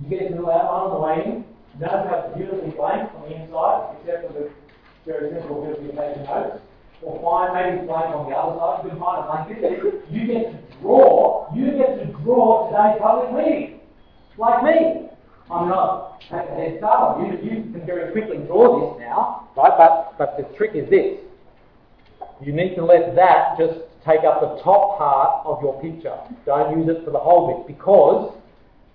You 0.00 0.08
get 0.08 0.30
your 0.30 0.40
little 0.40 0.50
outline 0.50 0.80
on 0.80 0.92
the 0.94 1.00
way 1.04 1.16
in. 1.24 1.44
How 1.84 2.24
it's 2.24 2.36
beautifully 2.36 2.70
blank 2.70 3.12
on 3.12 3.28
the 3.28 3.36
inside, 3.36 3.96
except 4.00 4.26
for 4.26 4.32
the 4.32 4.50
very 5.04 5.28
simple 5.36 5.60
bit 5.60 5.76
of 5.76 5.84
taking 5.84 6.24
notes. 6.24 6.62
Or 7.02 7.20
fine, 7.20 7.52
maybe 7.52 7.86
blank 7.86 8.16
on 8.16 8.30
the 8.30 8.36
other 8.36 8.56
side. 8.56 8.84
You 8.84 8.90
can 8.90 8.98
find 8.98 9.20
a 9.20 9.28
blank 9.28 10.08
You 10.08 10.26
get 10.26 10.48
to 10.48 10.80
draw. 10.80 11.52
You 11.54 11.76
get 11.76 12.00
to 12.00 12.06
draw 12.24 12.72
today's 12.72 12.96
public 13.02 13.36
meeting, 13.36 13.80
like 14.38 14.64
me. 14.64 15.10
I'm 15.50 15.68
not 15.68 16.16
you, 17.20 17.38
you 17.42 17.62
can 17.72 17.86
very 17.86 18.10
quickly 18.12 18.38
draw 18.38 18.94
this 18.96 19.00
now, 19.00 19.48
right? 19.56 19.72
But 19.76 20.18
but 20.18 20.36
the 20.36 20.56
trick 20.56 20.72
is 20.74 20.90
this. 20.90 21.18
You 22.44 22.52
need 22.52 22.74
to 22.74 22.84
let 22.84 23.14
that 23.14 23.56
just 23.58 23.78
take 24.04 24.24
up 24.24 24.40
the 24.40 24.60
top 24.62 24.98
part 24.98 25.46
of 25.46 25.62
your 25.62 25.80
picture. 25.80 26.16
Don't 26.44 26.78
use 26.78 26.88
it 26.88 27.04
for 27.04 27.10
the 27.10 27.18
whole 27.18 27.46
bit 27.48 27.66
because 27.66 28.34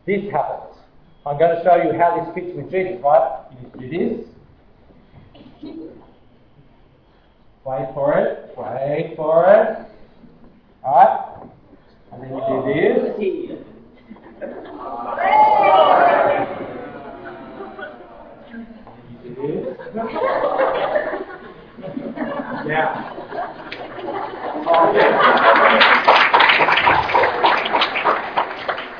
this 0.05 0.29
happens. 0.31 0.77
I'm 1.25 1.37
going 1.37 1.55
to 1.55 1.63
show 1.63 1.75
you 1.75 1.97
how 1.97 2.23
this 2.23 2.33
fits 2.33 2.55
with 2.55 2.71
Jesus, 2.71 3.01
right? 3.03 3.45
You 3.79 3.89
do 3.89 3.89
this. 3.89 4.27
Wait 7.63 7.87
for 7.93 8.17
it. 8.17 8.53
Wait 8.57 9.15
for 9.15 9.45
it. 9.45 9.87
Alright? 10.83 11.49
And 12.11 12.23
then 12.23 12.29
you 12.33 12.39
do 13.17 13.57
this. 13.57 13.70
Yeah. 14.41 14.47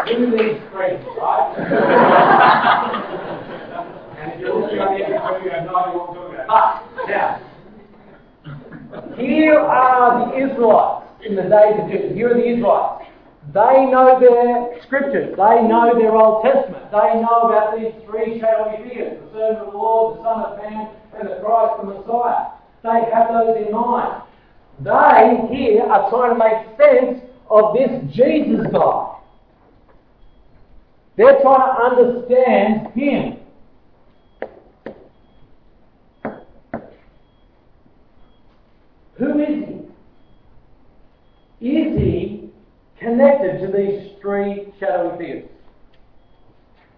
These 0.05 0.61
friends, 0.71 1.05
right? 1.17 1.57
and 4.19 4.33
if 4.33 4.39
you're 4.39 4.61
looking 4.61 4.77
the 4.77 4.93
you 5.43 5.49
have 5.49 5.65
no 5.65 5.71
here 9.17 9.57
are 9.57 10.29
the 10.29 10.37
Israelites 10.37 11.07
in 11.25 11.35
the 11.35 11.43
days 11.43 11.79
of 11.79 11.89
Jesus. 11.89 12.15
Here 12.15 12.29
are 12.29 12.35
the 12.35 12.47
Israelites. 12.47 13.10
They 13.53 13.85
know 13.85 14.17
their 14.17 14.81
scriptures. 14.83 15.35
They 15.35 15.61
know 15.67 15.91
their 15.97 16.15
Old 16.15 16.45
Testament. 16.45 16.89
They 16.89 17.19
know 17.19 17.49
about 17.49 17.77
these 17.77 17.91
three 18.05 18.39
shadowy 18.39 18.87
figures 18.87 19.19
the 19.19 19.31
servant 19.33 19.67
of 19.67 19.73
the 19.73 19.77
Lord, 19.77 20.19
the 20.19 20.23
Son 20.23 20.39
of 20.39 20.57
Man, 20.57 20.87
and 21.19 21.27
the 21.27 21.39
Christ, 21.43 21.73
the 21.81 21.87
Messiah. 21.87 22.51
They 22.83 23.11
have 23.11 23.27
those 23.33 23.57
in 23.57 23.73
mind. 23.73 24.23
They 24.79 25.55
here 25.55 25.83
are 25.83 26.09
trying 26.09 26.33
to 26.33 26.39
make 26.39 26.77
sense 26.79 27.21
of 27.49 27.73
this 27.73 28.15
Jesus 28.15 28.65
guy. 28.71 29.17
They're 31.17 31.41
trying 31.41 31.59
to 31.59 32.01
understand 32.01 32.87
him. 32.95 33.37
Who 39.17 39.39
is 39.39 39.65
he? 41.59 41.67
Is 41.67 41.99
he 41.99 42.40
connected 43.01 43.59
to 43.59 43.67
these 43.67 44.13
three 44.21 44.71
shadowy 44.79 45.17
figures? 45.17 45.49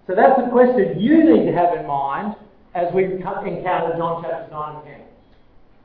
So 0.06 0.14
that's 0.16 0.40
the 0.40 0.52
question 0.52 1.00
you 1.00 1.24
need 1.24 1.46
to 1.50 1.56
have 1.56 1.80
in 1.80 1.88
mind 1.88 2.36
as 2.76 2.94
we 2.94 3.06
encounter 3.06 3.96
John 3.98 4.22
chapter 4.22 4.52
9 4.52 4.76
and 4.76 4.84
10. 4.84 5.02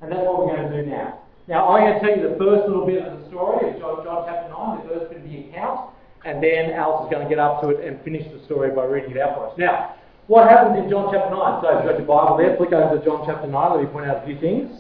And 0.03 0.13
that's 0.13 0.23
what 0.27 0.47
we're 0.47 0.57
going 0.57 0.71
to 0.71 0.83
do 0.83 0.91
now. 0.91 1.21
Now, 1.47 1.69
I'm 1.69 1.87
going 1.87 1.95
to 1.95 2.01
tell 2.01 2.17
you 2.17 2.29
the 2.29 2.37
first 2.37 2.67
little 2.69 2.85
bit 2.85 3.03
of 3.03 3.21
the 3.21 3.29
story 3.29 3.71
of 3.71 3.79
John, 3.79 4.05
John 4.05 4.25
chapter 4.27 4.51
9, 4.51 4.83
the 4.83 4.95
first 4.95 5.11
bit 5.11 5.23
of 5.23 5.31
the 5.31 5.39
account, 5.49 5.95
and 6.25 6.43
then 6.43 6.75
Alice 6.75 7.07
is 7.07 7.11
going 7.15 7.23
to 7.23 7.31
get 7.31 7.39
up 7.39 7.63
to 7.63 7.71
it 7.71 7.87
and 7.87 8.03
finish 8.03 8.27
the 8.33 8.43
story 8.45 8.75
by 8.75 8.85
reading 8.85 9.13
it 9.13 9.19
out 9.19 9.39
for 9.39 9.49
us. 9.49 9.55
Now, 9.57 9.95
what 10.27 10.51
happens 10.51 10.83
in 10.83 10.91
John 10.91 11.09
chapter 11.15 11.31
9? 11.31 11.63
So, 11.63 11.73
if 11.73 11.85
you've 11.85 11.89
got 11.89 11.99
your 12.03 12.11
Bible 12.11 12.37
there, 12.37 12.57
flick 12.59 12.73
over 12.75 12.99
to 12.99 13.05
John 13.05 13.23
chapter 13.25 13.47
9. 13.47 13.55
Let 13.55 13.81
me 13.81 13.87
point 13.89 14.11
out 14.11 14.23
a 14.23 14.27
few 14.27 14.39
things. 14.43 14.75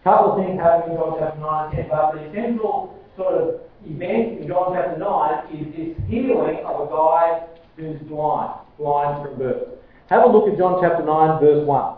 A 0.00 0.02
couple 0.02 0.32
of 0.32 0.40
things 0.40 0.58
happen 0.58 0.90
in 0.90 0.96
John 0.96 1.20
chapter 1.20 1.38
9 1.38 1.76
and 1.76 1.86
10, 1.86 1.92
but 1.92 2.16
the 2.16 2.24
central 2.32 2.98
sort 3.14 3.34
of 3.36 3.67
event 3.88 4.40
in 4.40 4.48
John 4.48 4.74
chapter 4.74 4.98
9 4.98 5.56
is 5.56 5.66
this 5.74 6.08
healing 6.08 6.64
of 6.64 6.88
a 6.88 6.90
guy 6.90 7.46
who's 7.76 8.00
blind, 8.08 8.60
blind 8.78 9.24
from 9.24 9.38
birth. 9.38 9.68
Have 10.10 10.24
a 10.24 10.28
look 10.28 10.48
at 10.48 10.58
John 10.58 10.78
chapter 10.82 11.04
9, 11.04 11.40
verse 11.40 11.66
1. 11.66 11.94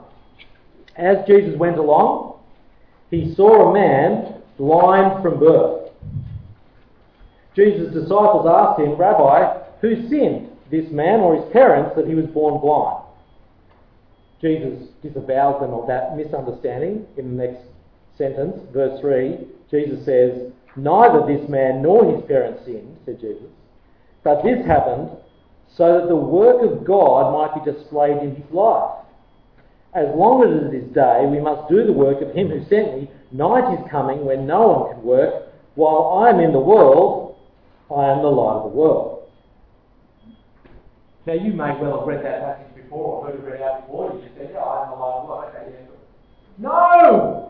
As 0.97 1.26
Jesus 1.26 1.56
went 1.59 1.78
along, 1.78 2.40
he 3.11 3.35
saw 3.35 3.70
a 3.70 3.73
man 3.73 4.42
blind 4.59 5.23
from 5.23 5.40
birth. 5.40 5.90
Jesus' 7.54 7.92
disciples 7.92 8.47
asked 8.47 8.80
him, 8.80 8.97
Rabbi, 8.97 9.62
who 9.80 10.09
sinned, 10.09 10.49
this 10.70 10.90
man 10.90 11.20
or 11.20 11.35
his 11.35 11.52
parents, 11.52 11.97
that 11.97 12.06
he 12.06 12.14
was 12.14 12.26
born 12.26 12.61
blind? 12.61 13.04
Jesus 14.40 14.88
disavows 15.02 15.61
them 15.61 15.73
of 15.73 15.87
that 15.87 16.16
misunderstanding 16.16 17.06
in 17.16 17.37
the 17.37 17.47
next 17.47 17.64
sentence, 18.16 18.56
verse 18.73 19.00
3. 19.00 19.38
Jesus 19.70 20.04
says, 20.04 20.52
Neither 20.76 21.26
this 21.26 21.48
man 21.48 21.82
nor 21.82 22.14
his 22.14 22.24
parents 22.26 22.64
sinned, 22.64 22.96
said 23.04 23.20
Jesus, 23.20 23.50
but 24.22 24.42
this 24.42 24.64
happened 24.66 25.10
so 25.76 26.00
that 26.00 26.08
the 26.08 26.16
work 26.16 26.62
of 26.62 26.84
God 26.84 27.32
might 27.32 27.64
be 27.64 27.72
displayed 27.72 28.18
in 28.18 28.34
his 28.34 28.50
life. 28.52 29.04
As 29.94 30.06
long 30.14 30.42
as 30.44 30.72
it 30.72 30.74
is 30.74 30.94
day, 30.94 31.26
we 31.26 31.40
must 31.40 31.68
do 31.68 31.84
the 31.84 31.92
work 31.92 32.22
of 32.22 32.34
him 32.34 32.48
who 32.48 32.64
sent 32.68 32.94
me. 32.94 33.10
Night 33.32 33.74
is 33.74 33.90
coming 33.90 34.24
when 34.24 34.46
no 34.46 34.68
one 34.68 34.94
can 34.94 35.02
work. 35.02 35.52
While 35.74 36.24
I 36.24 36.30
am 36.30 36.40
in 36.40 36.52
the 36.52 36.60
world, 36.60 37.36
I 37.90 38.10
am 38.10 38.22
the 38.22 38.28
light 38.28 38.56
of 38.56 38.70
the 38.70 38.76
world. 38.76 39.28
Now, 41.26 41.34
you 41.34 41.52
may 41.52 41.74
well 41.80 41.98
have 41.98 42.08
read 42.08 42.24
that 42.24 42.40
passage 42.40 42.82
before 42.82 43.26
or 43.26 43.26
heard 43.26 43.40
it 43.40 43.44
read 43.44 43.62
out 43.62 43.86
before. 43.86 44.14
You 44.14 44.22
just 44.22 44.36
said, 44.36 44.50
yeah, 44.52 44.60
I 44.60 44.84
am 44.84 44.90
the 44.90 44.96
light 44.96 45.14
of 45.14 45.22
the 45.22 45.28
world. 45.28 45.44
Okay, 45.54 45.72
yeah. 45.72 45.86
No! 46.58 47.50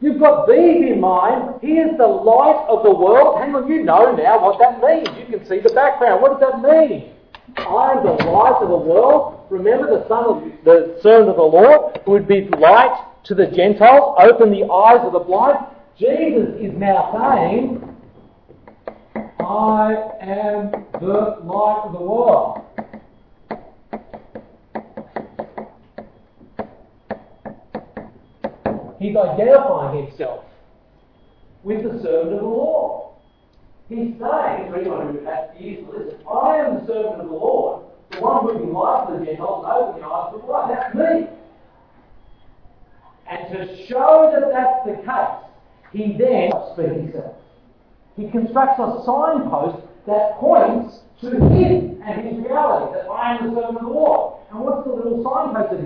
You've 0.00 0.20
got 0.20 0.46
these 0.46 0.92
in 0.92 1.00
mind. 1.00 1.60
He 1.62 1.78
is 1.78 1.96
the 1.96 2.06
light 2.06 2.66
of 2.68 2.84
the 2.84 2.94
world. 2.94 3.40
Hang 3.40 3.54
on, 3.54 3.66
you 3.66 3.82
know 3.82 4.14
now 4.14 4.42
what 4.44 4.58
that 4.58 4.80
means. 4.80 5.08
You 5.18 5.38
can 5.38 5.46
see 5.46 5.60
the 5.60 5.72
background. 5.72 6.20
What 6.20 6.38
does 6.38 6.52
that 6.52 6.60
mean? 6.60 7.12
I 7.56 7.92
am 7.92 8.04
the 8.04 8.12
light 8.12 8.58
of 8.60 8.68
the 8.68 8.76
world. 8.76 9.46
Remember 9.48 9.98
the 9.98 10.06
son 10.08 10.24
of 10.24 10.64
the 10.64 10.98
servant 11.02 11.30
of 11.30 11.36
the 11.36 11.42
Lord 11.42 12.00
who 12.04 12.10
would 12.10 12.28
be 12.28 12.48
light 12.58 13.06
to 13.24 13.34
the 13.34 13.46
Gentiles, 13.46 14.16
open 14.20 14.50
the 14.50 14.70
eyes 14.70 15.00
of 15.02 15.12
the 15.12 15.18
blind. 15.20 15.58
Jesus 15.98 16.54
is 16.60 16.72
now 16.74 17.10
saying, 17.16 17.96
I 19.40 19.94
am 20.20 20.84
the 21.00 21.40
light 21.42 21.82
of 21.86 21.92
the 21.92 22.02
world. 22.04 22.65
He's 28.98 29.16
identifying 29.16 30.06
himself 30.06 30.44
with 31.62 31.82
the 31.82 32.02
servant 32.02 32.34
of 32.34 32.40
the 32.40 32.46
Lord. 32.46 33.14
He's 33.88 34.18
saying, 34.18 34.70
for 34.70 34.76
anyone 34.80 35.14
who 35.14 35.24
has 35.24 35.50
ears 35.60 35.84
to 35.84 35.90
listen, 35.98 36.20
I 36.26 36.56
am 36.58 36.74
the 36.74 36.86
servant 36.86 37.20
of 37.20 37.28
the 37.28 37.32
Lord, 37.32 37.84
the 38.10 38.20
one 38.20 38.40
who 38.42 38.46
will 38.46 38.56
be 38.56 39.12
to 39.12 39.18
the 39.18 39.26
Gentiles 39.26 39.64
and 39.64 39.72
open 39.72 40.00
the 40.00 40.06
eyes 40.06 40.34
of 40.34 40.40
the 40.40 40.46
blind. 40.46 40.70
That's 40.72 40.94
me. 40.94 41.28
And 43.28 43.40
to 43.52 43.86
show 43.86 44.30
that 44.32 44.50
that's 44.50 44.86
the 44.86 44.96
case, 45.04 45.36
he 45.92 46.16
then 46.18 46.50
speaks 46.72 47.12
himself. 47.12 47.34
He 48.16 48.30
constructs 48.30 48.80
a 48.80 49.02
signpost 49.04 49.86
that 50.06 50.38
points 50.38 51.00
to 51.20 51.30
him 51.30 52.02
and 52.02 52.26
his 52.26 52.44
reality, 52.44 52.94
that 52.94 53.06
I 53.10 53.36
am 53.36 53.48
the 53.48 53.60
servant 53.60 53.78
of 53.78 53.82
the 53.82 53.88
Lord. 53.88 54.40
And 54.50 54.60
what's 54.60 54.86
the 54.86 54.94
little 54.94 55.22
signpost 55.22 55.70
that 55.70 55.80
he? 55.80 55.85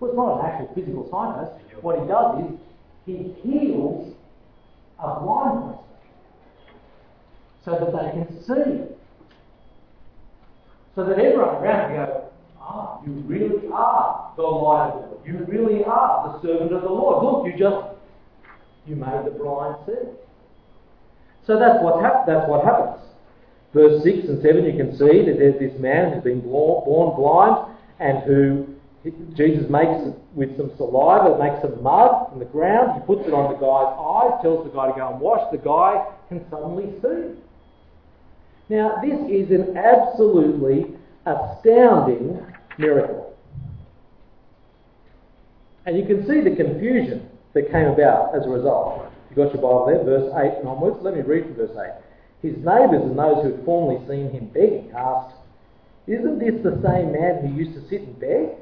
Well, 0.00 0.10
it's 0.10 0.16
not 0.16 0.40
an 0.40 0.46
actual 0.46 0.74
physical 0.74 1.04
signpost. 1.10 1.82
What 1.82 2.00
he 2.00 2.06
does 2.08 2.44
is 2.44 2.58
he 3.06 3.48
heals 3.48 4.14
a 4.98 5.20
blind 5.20 5.60
person 5.60 5.78
so 7.64 7.70
that 7.72 7.92
they 7.92 8.10
can 8.10 8.42
see. 8.42 8.94
So 10.94 11.04
that 11.04 11.18
everyone 11.18 11.48
around 11.56 11.94
can 11.94 12.06
go, 12.06 12.30
ah, 12.60 13.00
you 13.06 13.12
really 13.26 13.68
are 13.72 14.32
the 14.36 14.42
light 14.42 14.92
of 14.94 15.10
the. 15.10 15.30
You 15.30 15.44
really 15.46 15.84
are 15.84 16.32
the 16.32 16.42
servant 16.42 16.72
of 16.72 16.82
the 16.82 16.88
Lord. 16.88 17.22
Look, 17.24 17.46
you 17.46 17.58
just 17.58 17.86
You 18.86 18.96
made 18.96 19.24
the 19.26 19.30
blind 19.30 19.76
see. 19.86 20.08
So 21.46 21.58
that's 21.58 21.82
what, 21.82 22.02
hap- 22.02 22.26
that's 22.26 22.48
what 22.48 22.64
happens. 22.64 23.02
Verse 23.72 24.02
6 24.02 24.28
and 24.28 24.42
7, 24.42 24.64
you 24.64 24.76
can 24.76 24.92
see 24.96 25.24
that 25.24 25.36
there's 25.38 25.58
this 25.60 25.78
man 25.80 26.12
who's 26.12 26.24
been 26.24 26.40
born 26.40 27.16
blind 27.16 27.76
and 28.00 28.18
who 28.24 28.66
Jesus 29.34 29.70
makes 29.70 30.12
with 30.34 30.56
some 30.58 30.70
saliva, 30.76 31.38
makes 31.42 31.62
some 31.62 31.82
mud 31.82 32.28
from 32.28 32.38
the 32.38 32.44
ground, 32.44 33.00
he 33.00 33.06
puts 33.06 33.26
it 33.26 33.32
on 33.32 33.52
the 33.52 33.58
guy's 33.58 33.96
eyes, 33.96 34.42
tells 34.42 34.64
the 34.64 34.70
guy 34.76 34.92
to 34.92 34.98
go 34.98 35.08
and 35.08 35.20
wash, 35.20 35.40
the 35.50 35.58
guy 35.58 36.04
can 36.28 36.44
suddenly 36.50 36.92
see. 37.00 37.40
Now, 38.68 39.00
this 39.02 39.18
is 39.30 39.50
an 39.50 39.76
absolutely 39.76 40.94
astounding 41.24 42.44
miracle. 42.78 43.34
And 45.86 45.96
you 45.96 46.04
can 46.04 46.26
see 46.28 46.42
the 46.42 46.54
confusion 46.54 47.28
that 47.54 47.72
came 47.72 47.86
about 47.86 48.34
as 48.34 48.44
a 48.46 48.50
result. 48.50 49.10
You've 49.30 49.36
got 49.36 49.54
your 49.54 49.62
Bible 49.62 49.86
there, 49.86 50.04
verse 50.04 50.32
8 50.36 50.58
and 50.60 50.68
onwards. 50.68 50.98
Let 51.00 51.14
me 51.14 51.22
read 51.22 51.44
from 51.44 51.54
verse 51.54 51.74
8. 51.74 52.46
His 52.46 52.56
neighbours 52.58 53.02
and 53.02 53.18
those 53.18 53.42
who 53.42 53.56
had 53.56 53.64
formerly 53.64 54.06
seen 54.06 54.30
him 54.30 54.50
begging 54.52 54.92
asked, 54.96 55.36
Isn't 56.06 56.38
this 56.38 56.62
the 56.62 56.80
same 56.84 57.12
man 57.12 57.40
who 57.40 57.56
used 57.56 57.74
to 57.74 57.88
sit 57.88 58.02
and 58.02 58.18
beg? 58.20 58.60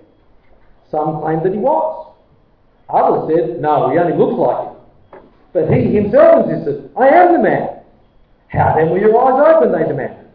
Some 0.91 1.21
claimed 1.21 1.45
that 1.45 1.53
he 1.53 1.59
was. 1.59 2.15
Others 2.89 3.35
said, 3.35 3.61
No, 3.61 3.91
he 3.91 3.99
only 3.99 4.17
looks 4.17 4.39
like 4.39 4.69
him. 4.69 4.79
But 5.53 5.73
he 5.73 5.95
himself 5.95 6.49
insisted, 6.49 6.91
I 6.97 7.09
am 7.09 7.33
the 7.33 7.43
man. 7.43 7.81
How 8.49 8.75
then 8.77 8.91
were 8.91 8.99
your 8.99 9.17
eyes 9.17 9.57
open? 9.57 9.73
They 9.73 9.87
demanded. 9.87 10.27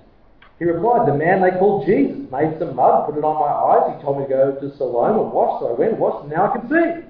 He 0.60 0.66
replied, 0.66 1.08
The 1.08 1.18
man 1.18 1.42
they 1.42 1.52
called 1.58 1.86
Jesus 1.86 2.30
made 2.32 2.58
some 2.60 2.76
mud, 2.76 3.06
put 3.10 3.18
it 3.18 3.24
on 3.24 3.42
my 3.42 3.50
eyes. 3.50 3.98
He 3.98 4.04
told 4.04 4.20
me 4.20 4.26
to 4.26 4.30
go 4.30 4.52
to 4.62 4.78
Siloam 4.78 5.20
and 5.20 5.32
wash, 5.32 5.62
so 5.62 5.74
I 5.74 5.80
went 5.80 5.94
and 5.94 6.00
washed, 6.00 6.24
and 6.24 6.32
now 6.32 6.50
I 6.50 6.58
can 6.58 6.70
see. 6.70 7.10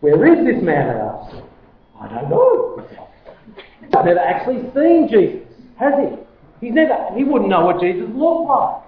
Where 0.00 0.26
is 0.26 0.44
this 0.44 0.62
man? 0.62 0.88
They 0.88 1.00
asked. 1.00 1.34
I 2.00 2.08
don't 2.08 2.30
know. 2.30 2.86
I've 3.96 4.04
never 4.04 4.18
actually 4.18 4.68
seen 4.74 5.08
Jesus, 5.08 5.46
has 5.78 5.94
he? 5.94 6.66
He's 6.66 6.74
never, 6.74 7.08
he 7.14 7.24
wouldn't 7.24 7.48
know 7.48 7.64
what 7.64 7.80
Jesus 7.80 8.08
looked 8.12 8.48
like. 8.48 8.82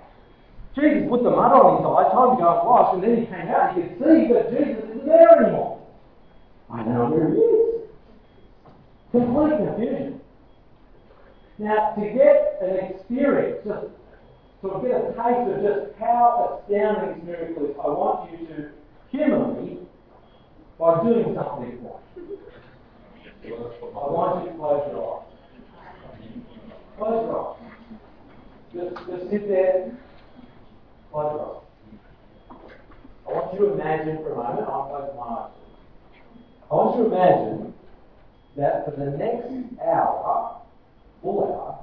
Jesus 0.78 1.08
put 1.08 1.22
the 1.22 1.30
mud 1.30 1.52
on 1.52 1.78
his 1.78 1.86
eye, 1.86 2.06
told 2.14 2.32
him 2.32 2.36
to 2.38 2.42
go 2.42 2.50
and 2.54 2.68
wash, 2.68 2.94
and 2.94 3.02
then 3.02 3.14
he 3.18 3.26
came 3.26 3.48
out, 3.50 3.74
he 3.74 3.82
could 3.82 3.98
see, 3.98 4.30
but 4.30 4.50
Jesus 4.54 4.84
isn't 4.84 5.06
there 5.06 5.42
anymore. 5.42 5.82
I 6.70 6.84
don't 6.84 6.94
know 6.94 7.10
where 7.10 7.34
he 7.34 7.40
is. 7.42 7.90
Complete 9.10 9.56
confusion. 9.58 10.20
Now, 11.58 11.94
to 11.98 12.02
get 12.14 12.62
an 12.62 12.94
experience, 12.94 13.66
just 13.66 13.90
to 14.62 14.68
get 14.86 15.02
a 15.02 15.10
taste 15.18 15.50
of 15.50 15.58
just 15.66 15.98
how 15.98 16.62
astounding 16.62 17.18
this 17.18 17.24
miracle 17.26 17.64
is, 17.66 17.74
I 17.82 17.88
want 17.88 18.30
you 18.30 18.46
to 18.46 18.70
humour 19.10 19.60
me 19.60 19.78
by 20.78 21.02
doing 21.02 21.34
something 21.34 21.78
for 21.82 21.98
me. 22.14 22.38
I 23.42 24.10
want 24.14 24.44
you 24.44 24.52
to 24.52 24.56
close 24.58 24.86
your 24.92 25.02
eyes. 25.10 25.26
Close 26.98 27.26
your 27.26 27.38
eyes. 27.50 27.66
Just, 28.74 28.94
just 29.08 29.30
sit 29.30 29.48
there. 29.48 29.98
I 31.14 31.18
want 33.32 33.54
you 33.54 33.60
to 33.60 33.72
imagine 33.72 34.18
for 34.18 34.32
a 34.32 34.36
moment, 34.36 34.68
I'll 34.68 34.88
close 34.88 35.10
my 35.16 35.22
eyes. 35.22 35.50
I 36.70 36.74
want 36.74 36.98
you 36.98 37.04
to 37.04 37.10
imagine 37.14 37.74
that 38.56 38.84
for 38.84 38.90
the 38.92 39.16
next 39.16 39.48
hour, 39.80 40.62
full 41.22 41.44
hour, 41.44 41.78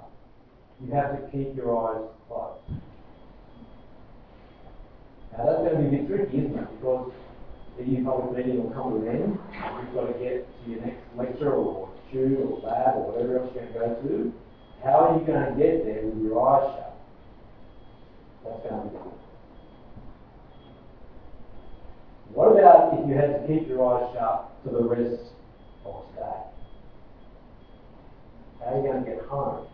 you 0.84 0.94
have 0.94 1.12
to 1.12 1.32
keep 1.32 1.56
your 1.56 1.72
eyes 1.76 2.04
closed. 2.28 2.82
Now 5.38 5.46
that's 5.46 5.58
going 5.60 5.84
to 5.84 5.90
be 5.90 5.98
a 5.98 6.00
bit 6.00 6.08
tricky, 6.08 6.38
isn't 6.46 6.58
it? 6.58 6.68
Because 6.78 7.12
the 7.78 7.84
EU 7.84 8.06
public 8.06 8.38
meeting 8.38 8.64
will 8.64 8.72
come 8.72 8.92
to 8.92 8.98
an 9.10 9.16
end. 9.16 9.40
You've 9.82 9.94
got 9.94 10.08
to 10.08 10.20
get 10.20 10.48
to 10.48 10.70
your 10.70 10.82
next 10.82 11.04
lecture 11.18 11.54
or 11.54 11.90
tune 12.12 12.38
or 12.38 12.60
lab 12.60 12.96
or 12.96 13.12
whatever 13.12 13.40
else 13.40 13.52
you're 13.56 13.66
going 13.66 13.74
to 13.74 13.80
go 13.80 14.08
to. 14.08 14.34
How 14.84 14.92
are 15.00 15.20
you 15.20 15.26
going 15.26 15.42
to 15.42 15.52
get 15.58 15.84
there 15.86 16.04
with 16.06 16.24
your 16.24 16.38
eyes 16.40 16.64
shut? 16.78 16.82
That's 16.84 16.94
going 16.94 16.94
to 16.94 16.94
be 16.94 16.94
difficult. 18.14 18.35
What 22.34 22.52
about 22.52 22.94
if 22.94 23.08
you 23.08 23.16
had 23.16 23.42
to 23.42 23.48
keep 23.48 23.68
your 23.68 23.82
eyes 23.92 24.14
shut 24.14 24.52
for 24.64 24.70
the 24.72 24.84
rest 24.84 25.22
of 25.86 25.94
the 25.94 26.14
today? 26.14 26.42
How 28.60 28.66
are 28.66 28.78
you 28.78 28.84
going 28.84 29.04
to 29.04 29.10
get 29.10 29.22
home? 29.26 29.68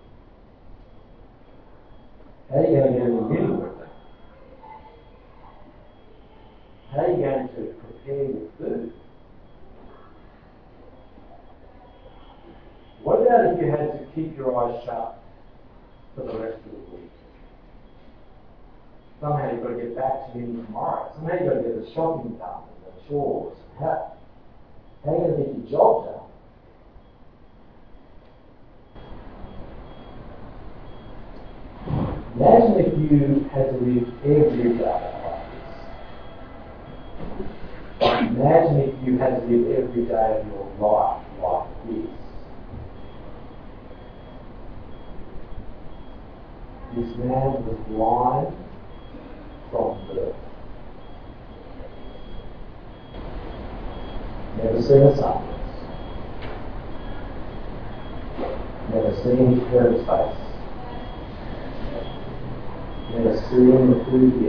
How 2.49 2.57
are 2.57 2.61
you 2.61 2.77
going 2.77 2.93
to 2.93 2.99
get 2.99 3.07
in 3.07 3.15
the 3.15 3.21
middle? 3.23 3.87
How 6.91 6.99
are 6.99 7.07
you 7.09 7.17
going 7.17 7.47
to 7.47 7.75
prepare 7.81 8.23
your 8.23 8.49
food? 8.57 8.93
What 13.03 13.21
about 13.21 13.53
if 13.53 13.61
you 13.61 13.71
had 13.71 13.91
to 13.99 14.05
keep 14.15 14.37
your 14.37 14.55
eyes 14.55 14.83
shut 14.85 15.23
for 16.15 16.23
the 16.23 16.37
rest 16.37 16.57
of 16.65 16.71
the 16.71 16.95
week? 16.95 17.10
Somehow 19.21 19.51
you've 19.51 19.61
got 19.61 19.69
to 19.69 19.75
get 19.75 19.95
back 19.95 20.33
to 20.33 20.39
uni 20.39 20.65
tomorrow. 20.65 21.11
Somehow 21.13 21.33
you've 21.37 21.47
got 21.47 21.53
to 21.53 21.61
get 21.61 21.85
the 21.85 21.93
shopping 21.93 22.37
done 22.37 22.63
the 22.83 22.91
chores. 23.07 23.55
How, 23.79 24.17
how 25.05 25.11
are 25.11 25.15
you 25.15 25.21
going 25.21 25.37
to 25.37 25.43
get 25.43 25.69
your 25.69 25.79
job 25.79 26.05
done? 26.05 26.25
Imagine 32.35 32.75
if 32.79 32.97
you 32.97 33.45
had 33.53 33.65
to 33.69 33.77
live 33.77 34.07
every 34.25 34.69
day 34.77 34.99
like 35.21 35.45
this. 35.51 35.69
Imagine 38.01 38.77
if 38.79 38.93
you 39.05 39.11
had 39.19 39.31
to 39.35 39.45
live 39.45 39.65
every 39.77 40.03
day 40.05 40.29
of 40.39 40.47
your 40.47 40.65
life 40.79 41.21
like 41.43 41.69
this. 41.85 42.09
This 46.95 47.11
man 47.17 47.49
was 47.63 47.77
blind 47.87 48.70
from. 49.71 49.97
Never 54.57 54.81
seen 54.81 55.01
a 55.01 55.15
sunrise. 55.15 55.47
Never 58.89 59.13
seen 59.23 59.61
face. 59.71 60.37
Never 63.11 63.35
seen 63.49 63.89
the 63.89 63.97
food 64.05 64.31
he. 64.41 64.47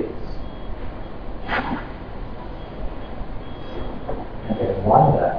And 4.49 4.59
then 4.59 4.85
one 4.85 5.09
day, 5.17 5.39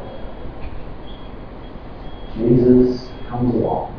Jesus 2.36 3.10
comes 3.30 3.54
along 3.54 3.90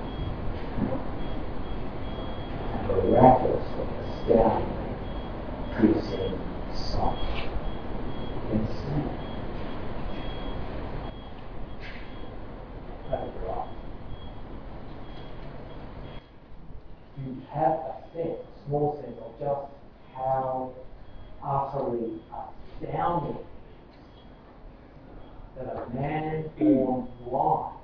and 2.73 2.89
miraculously, 2.89 3.87
astoundingly, 4.09 4.75
gives 5.81 6.07
him 6.09 6.33
sight. 6.75 7.51
And 8.51 8.67
see. 8.69 9.05
Open 13.13 13.33
your 13.43 13.53
eyes. 13.53 13.69
You 17.25 17.31
have 17.53 17.73
a 17.73 18.03
sense, 18.15 18.41
a 18.41 18.67
small 18.67 18.89
sense 19.01 19.19
of 19.21 19.31
just 19.39 19.67
how 20.17 20.73
utterly 21.45 22.21
astounding 22.83 23.39
that 25.57 25.67
a 25.67 25.89
man 25.95 26.51
born 26.59 27.07
blind 27.25 27.77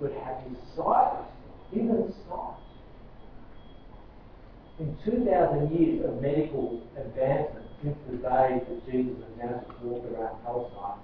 would 0.00 0.12
have 0.12 0.36
his 0.48 0.56
sight, 0.74 1.12
even 1.72 2.14
sight. 2.28 2.56
In 4.80 4.96
2,000 5.04 5.70
years 5.78 6.04
of 6.04 6.20
medical 6.20 6.82
advancement 6.96 7.66
since 7.82 7.96
the 8.10 8.16
day 8.16 8.60
that 8.66 8.90
Jesus 8.90 9.22
of 9.22 9.36
Nazareth 9.36 9.82
walked 9.82 10.06
around 10.12 10.42
Palestine, 10.44 10.98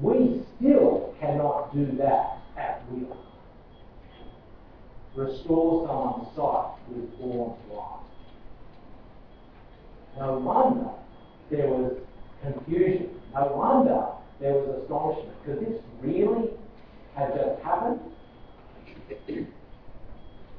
we 0.00 0.42
still 0.56 1.14
cannot 1.18 1.74
do 1.74 1.86
that 1.96 2.38
at 2.58 2.82
will. 2.90 3.16
Restore 5.16 5.86
someone's 5.88 6.36
sight 6.36 6.76
who 6.86 7.02
is 7.02 7.10
born 7.18 7.56
blind. 7.68 8.04
No 10.18 10.38
wonder 10.38 10.90
there 11.50 11.68
was 11.68 11.92
confusion. 12.42 13.10
No 13.34 13.52
wonder 13.54 14.06
there 14.40 14.54
was 14.54 14.82
astonishment. 14.82 15.36
Because 15.44 15.60
this 15.60 15.82
really 16.00 16.50
had 17.14 17.34
just 17.34 17.62
happened. 17.62 18.00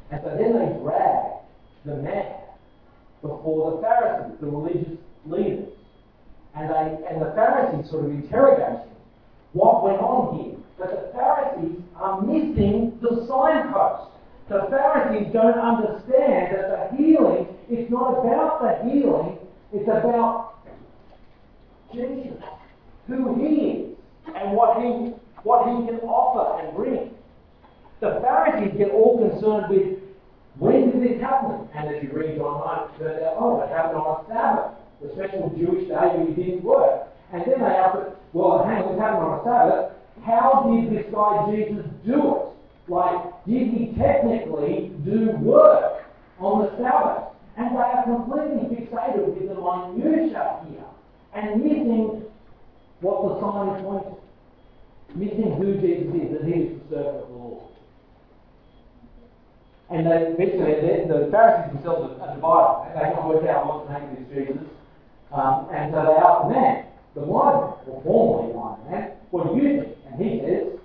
And 0.09 0.21
so 0.23 0.29
then 0.37 0.53
they 0.53 0.79
dragged 0.81 1.45
the 1.85 1.95
man 1.97 2.33
before 3.21 3.71
the 3.75 3.81
Pharisees, 3.81 4.37
the 4.39 4.47
religious 4.47 4.97
leaders. 5.25 5.69
And, 6.55 6.69
they, 6.69 7.05
and 7.09 7.21
the 7.21 7.31
Pharisees 7.35 7.89
sort 7.89 8.05
of 8.05 8.11
interrogate 8.11 8.79
him. 8.87 8.95
What 9.53 9.83
went 9.83 9.99
on 9.99 10.39
here? 10.39 10.55
But 10.77 10.89
the 10.91 11.11
Pharisees 11.13 11.81
are 11.95 12.21
missing 12.21 12.97
the 13.01 13.25
signpost. 13.27 14.11
The 14.49 14.67
Pharisees 14.69 15.33
don't 15.33 15.59
understand 15.59 16.55
that 16.55 16.91
the 16.91 16.97
healing 16.97 17.47
is 17.69 17.89
not 17.89 18.19
about 18.19 18.61
the 18.61 18.89
healing, 18.89 19.39
it's 19.73 19.87
about 19.87 20.55
Jesus, 21.93 22.43
who 23.07 23.35
he 23.35 23.55
is, 23.55 23.97
and 24.35 24.51
what 24.55 24.81
he, 24.81 25.13
what 25.43 25.67
he 25.67 25.87
can 25.87 25.99
offer 26.01 26.63
and 26.63 26.75
bring. 26.75 27.13
The 27.99 28.19
Pharisees 28.21 28.77
get 28.77 28.91
all 28.91 29.17
concerned 29.17 29.65
with 29.69 29.99
when 30.59 30.91
did 30.91 31.03
this 31.03 31.21
happen? 31.21 31.67
And 31.75 31.95
as 31.95 32.03
you 32.03 32.11
read 32.11 32.37
John 32.37 32.65
9, 32.65 32.89
it 32.89 32.99
turns 32.99 33.23
out, 33.23 33.35
oh, 33.37 33.61
it 33.61 33.69
happened 33.69 33.97
on 33.97 34.25
a 34.25 34.27
Sabbath, 34.27 34.73
the 35.01 35.13
special 35.13 35.53
Jewish 35.55 35.87
day 35.87 36.17
when 36.17 36.29
you 36.29 36.33
didn't 36.33 36.63
work. 36.63 37.07
And 37.31 37.43
then 37.43 37.59
they 37.59 37.65
ask, 37.65 37.97
well, 38.33 38.65
hang 38.65 38.83
on, 38.83 38.95
it 38.95 38.99
happened 38.99 39.23
on 39.23 39.39
a 39.39 39.43
Sabbath. 39.43 39.93
How 40.25 40.65
did 40.65 40.91
this 40.91 41.05
guy 41.13 41.45
Jesus 41.53 41.85
do 42.05 42.17
it? 42.17 42.47
Like, 42.89 43.45
did 43.45 43.67
he 43.69 43.93
technically 43.97 44.91
do 45.05 45.31
work 45.37 46.05
on 46.39 46.65
the 46.65 46.71
Sabbath? 46.77 47.26
And 47.57 47.75
they 47.75 47.79
are 47.79 48.03
completely 48.03 48.75
fixated 48.75 49.33
with 49.33 49.49
the 49.49 49.55
minutiae 49.97 50.65
here 50.69 50.85
and 51.33 51.63
missing 51.63 52.23
what 53.01 53.21
the 53.23 53.41
sign 53.41 53.83
points 53.83 54.17
missing 55.15 55.53
who 55.57 55.73
Jesus 55.79 56.13
is, 56.13 56.31
that 56.33 56.43
he 56.45 56.53
is 56.53 56.81
the 56.89 56.95
servant 56.95 57.23
of 57.23 57.27
the 57.29 57.33
Lord. 57.33 57.71
And 59.89 60.05
they, 60.05 60.35
basically, 60.37 61.07
the 61.07 61.29
Pharisees 61.31 61.73
themselves 61.73 62.19
are 62.21 62.35
divided. 62.35 62.93
They 62.93 63.15
can't 63.15 63.25
work 63.25 63.47
out 63.47 63.65
what 63.67 63.87
to 63.87 63.93
make 63.93 64.03
of 64.03 64.29
this 64.29 64.47
Jesus. 64.47 64.67
Um, 65.31 65.67
and 65.71 65.93
so 65.93 66.03
they 66.03 66.17
ask 66.19 66.43
the 66.43 66.53
man, 66.53 66.85
the 67.15 67.21
blind 67.21 67.55
man, 67.55 67.73
or 67.87 68.03
formerly 68.03 68.53
blind 68.53 68.91
man, 68.91 69.11
what 69.31 69.47
do 69.47 69.55
you 69.55 69.81
think? 69.81 69.97
And 70.07 70.15
he 70.21 70.39
says, 70.39 70.79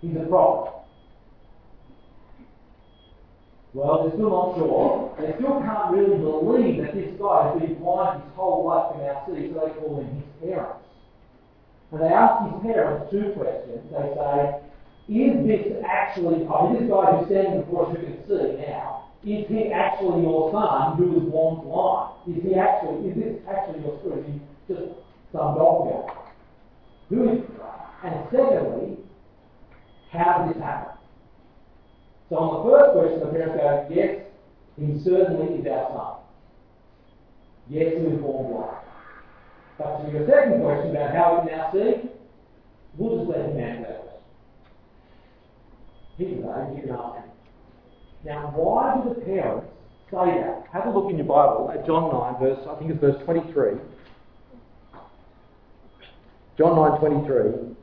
he's 0.00 0.16
a 0.16 0.26
prophet. 0.26 0.72
Well, 3.76 4.08
they're 4.08 4.16
still 4.16 4.32
not 4.32 4.56
sure. 4.56 5.12
They 5.20 5.36
still 5.36 5.60
can't 5.60 5.92
really 5.92 6.16
believe 6.16 6.80
that 6.80 6.96
this 6.96 7.12
guy 7.20 7.52
has 7.52 7.60
been 7.60 7.76
blind 7.76 8.24
his 8.24 8.32
whole 8.32 8.64
life 8.64 8.96
can 8.96 9.04
our 9.04 9.20
city, 9.28 9.52
so 9.52 9.60
they 9.60 9.76
call 9.76 10.00
him 10.00 10.16
his 10.16 10.24
parents. 10.40 10.80
And 11.92 12.00
they 12.00 12.08
ask 12.08 12.40
his 12.40 12.56
parents 12.64 13.12
two 13.12 13.36
questions. 13.36 13.84
They 13.92 14.16
say, 14.16 14.64
is 15.12 15.36
this 15.44 15.84
actually, 15.84 16.48
I 16.48 16.72
mean, 16.72 16.80
this 16.80 16.88
guy 16.88 17.20
who's 17.20 17.28
standing 17.28 17.68
before 17.68 17.92
us 17.92 17.92
who 17.92 18.00
can 18.00 18.16
see 18.24 18.64
now, 18.64 19.12
is 19.20 19.44
he 19.44 19.68
actually 19.68 20.24
your 20.24 20.48
son 20.56 20.96
who 20.96 21.12
was 21.12 21.28
born 21.28 21.68
blind? 21.68 22.16
Is 22.32 22.40
he 22.48 22.56
actually, 22.56 23.12
is 23.12 23.14
this 23.20 23.44
actually 23.44 23.84
your 23.84 24.00
son? 24.00 24.24
Is 24.24 24.24
he 24.24 24.40
just 24.72 25.04
some 25.36 25.52
dog? 25.52 26.16
Who 27.12 27.28
is 27.28 27.44
And 28.00 28.24
secondly, 28.32 29.04
how 30.16 30.48
did 30.48 30.56
this 30.56 30.62
happen? 30.64 30.95
So 32.28 32.36
on 32.36 32.48
the 32.58 32.70
first 32.70 32.92
question, 32.92 33.20
the 33.20 33.26
parents 33.26 33.54
go, 33.56 33.86
yes, 33.94 34.26
he 34.74 34.98
certainly 35.04 35.60
is 35.60 35.66
our 35.66 35.88
son. 35.94 36.16
Yes, 37.68 37.94
he 37.96 38.02
was 38.02 38.20
born 38.20 38.52
blind. 38.52 38.86
But 39.78 40.04
to 40.04 40.12
your 40.12 40.26
second 40.26 40.62
question 40.62 40.90
about 40.90 41.14
how 41.14 41.40
we 41.42 41.48
can 41.48 41.58
now 41.58 41.70
see, 41.72 42.10
we'll 42.96 43.18
just 43.18 43.30
let 43.30 43.50
him 43.50 43.60
answer 43.60 43.88
that 43.88 44.02
question. 44.02 44.26
He's 46.18 46.28
age, 46.28 46.76
you 46.76 46.82
can 46.82 46.98
ask 46.98 47.14
him. 47.22 47.30
Now, 48.24 48.50
why 48.56 48.98
do 49.02 49.14
the 49.14 49.20
parents 49.20 49.68
say 50.10 50.26
that? 50.42 50.64
Have 50.72 50.86
a 50.86 50.98
look 50.98 51.10
in 51.10 51.18
your 51.18 51.26
Bible 51.26 51.70
at 51.72 51.86
John 51.86 52.10
9, 52.10 52.40
verse, 52.40 52.66
I 52.68 52.74
think 52.78 52.90
it's 52.90 53.00
verse 53.00 53.22
23. 53.24 53.78
John 56.58 56.74
9, 56.74 56.98
23. 56.98 57.75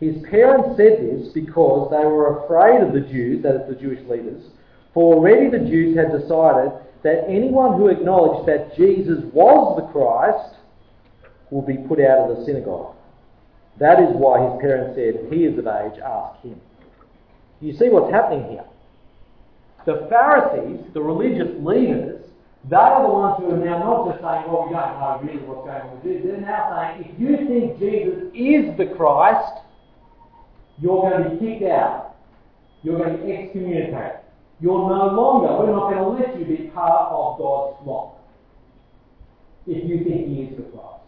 His 0.00 0.16
parents 0.30 0.76
said 0.76 1.00
this 1.00 1.32
because 1.32 1.90
they 1.90 2.06
were 2.06 2.44
afraid 2.44 2.82
of 2.82 2.92
the 2.92 3.00
Jews, 3.00 3.42
that 3.42 3.56
is 3.56 3.68
the 3.68 3.80
Jewish 3.80 4.00
leaders, 4.08 4.44
for 4.94 5.16
already 5.16 5.50
the 5.50 5.68
Jews 5.68 5.96
had 5.96 6.12
decided 6.12 6.72
that 7.02 7.24
anyone 7.28 7.76
who 7.76 7.88
acknowledged 7.88 8.48
that 8.48 8.76
Jesus 8.76 9.24
was 9.32 9.76
the 9.76 9.86
Christ 9.92 10.56
will 11.50 11.62
be 11.62 11.76
put 11.76 12.00
out 12.00 12.30
of 12.30 12.36
the 12.36 12.44
synagogue. 12.44 12.94
That 13.78 14.00
is 14.00 14.10
why 14.12 14.50
his 14.50 14.60
parents 14.60 14.96
said, 14.96 15.32
He 15.32 15.44
is 15.44 15.58
of 15.58 15.66
age, 15.66 15.98
ask 16.00 16.42
him. 16.42 16.60
You 17.60 17.72
see 17.76 17.88
what's 17.88 18.12
happening 18.12 18.50
here. 18.50 18.64
The 19.86 20.06
Pharisees, 20.10 20.84
the 20.94 21.00
religious 21.00 21.48
leaders, 21.64 22.24
they 22.68 22.76
are 22.76 23.02
the 23.02 23.08
ones 23.08 23.36
who 23.38 23.50
are 23.50 23.56
now 23.56 23.78
not 23.78 24.10
just 24.10 24.20
saying, 24.20 24.44
well, 24.46 24.66
we 24.66 24.74
don't 24.74 24.98
know 24.98 25.20
really 25.22 25.38
what's 25.46 25.64
going 25.64 25.80
on 25.80 25.94
with 25.94 26.02
Jesus. 26.02 26.26
They're 26.26 26.40
now 26.40 26.76
saying, 26.76 27.08
if 27.08 27.20
you 27.20 27.36
think 27.46 27.78
Jesus 27.78 28.28
is 28.34 28.76
the 28.76 28.94
Christ, 28.96 29.62
you're 30.80 31.02
going 31.02 31.24
to 31.24 31.30
be 31.30 31.38
kicked 31.38 31.64
out. 31.70 32.16
You're 32.82 32.98
going 32.98 33.18
to 33.18 33.24
be 33.24 33.32
excommunicated. 33.32 34.20
You're 34.60 34.88
no 34.88 35.14
longer, 35.14 35.48
we're 35.58 35.72
not 35.72 35.92
going 35.92 36.02
to 36.02 36.08
let 36.08 36.38
you 36.38 36.44
be 36.44 36.68
part 36.70 37.12
of 37.12 37.38
God's 37.38 37.84
flock 37.84 38.18
if 39.66 39.88
you 39.88 40.04
think 40.04 40.28
He 40.28 40.42
is 40.44 40.56
the 40.56 40.62
Christ. 40.70 40.98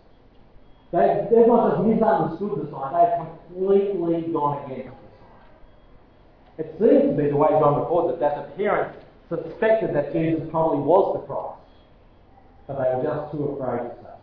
They, 0.92 1.26
they've 1.30 1.46
not 1.46 1.70
just 1.70 1.86
misunderstood 1.86 2.66
the 2.66 2.70
sign, 2.70 2.94
they've 2.94 3.16
completely 3.22 4.32
gone 4.32 4.70
against 4.70 4.90
the 4.90 5.08
sign. 5.18 5.46
It 6.58 6.66
seems 6.78 7.10
to 7.10 7.22
be 7.22 7.30
the 7.30 7.36
way 7.36 7.48
John 7.50 7.80
records 7.80 8.14
it 8.14 8.20
that 8.20 8.34
the 8.36 8.56
parents 8.56 8.98
suspected 9.28 9.94
that 9.94 10.12
Jesus 10.12 10.42
probably 10.50 10.82
was 10.82 11.14
the 11.14 11.26
Christ, 11.26 11.62
but 12.66 12.74
they 12.78 12.90
were 12.94 13.02
just 13.02 13.32
too 13.32 13.54
afraid 13.54 13.86
to 13.86 13.94
say 14.02 14.14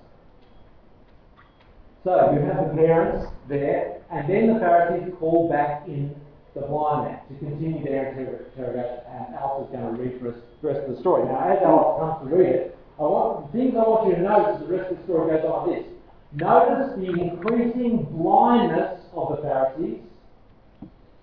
so. 2.03 2.27
So 2.27 2.31
you 2.31 2.39
have 2.47 2.75
the 2.75 2.75
parents 2.75 3.27
there, 3.47 4.01
and 4.11 4.29
then 4.29 4.53
the 4.53 4.59
Pharisees 4.59 5.13
call 5.19 5.49
back 5.49 5.87
in 5.87 6.15
the 6.53 6.61
blind 6.61 7.11
man 7.11 7.19
to 7.27 7.33
continue 7.37 7.83
their 7.83 8.09
interrogation, 8.09 8.99
and 9.09 9.35
Alice 9.35 9.67
is 9.67 9.75
going 9.75 9.95
to 9.95 10.01
read 10.01 10.19
for 10.19 10.29
us 10.29 10.35
the 10.61 10.67
rest 10.67 10.87
of 10.87 10.95
the 10.95 11.01
story. 11.01 11.25
Now, 11.25 11.39
as 11.51 11.59
Alice 11.63 11.99
comes 11.99 12.29
to 12.29 12.35
read 12.35 12.49
it, 12.49 12.77
I 12.99 13.03
want, 13.03 13.51
the 13.51 13.57
things 13.57 13.75
I 13.75 13.85
want 13.85 14.09
you 14.09 14.15
to 14.15 14.21
notice 14.21 14.61
as 14.61 14.67
the 14.67 14.73
rest 14.73 14.91
of 14.91 14.97
the 14.97 15.03
story 15.03 15.37
goes 15.37 15.45
on 15.45 15.69
like 15.69 15.83
this. 15.83 15.93
Notice 16.33 16.97
the 16.97 17.21
increasing 17.21 18.03
blindness 18.11 19.01
of 19.13 19.35
the 19.35 19.41
Pharisees 19.43 19.99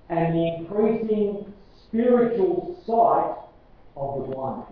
and 0.09 0.35
the 0.35 0.55
increasing 0.59 1.53
spiritual 1.89 2.81
sight 2.87 3.35
of 3.97 4.21
the 4.21 4.35
blind 4.35 4.65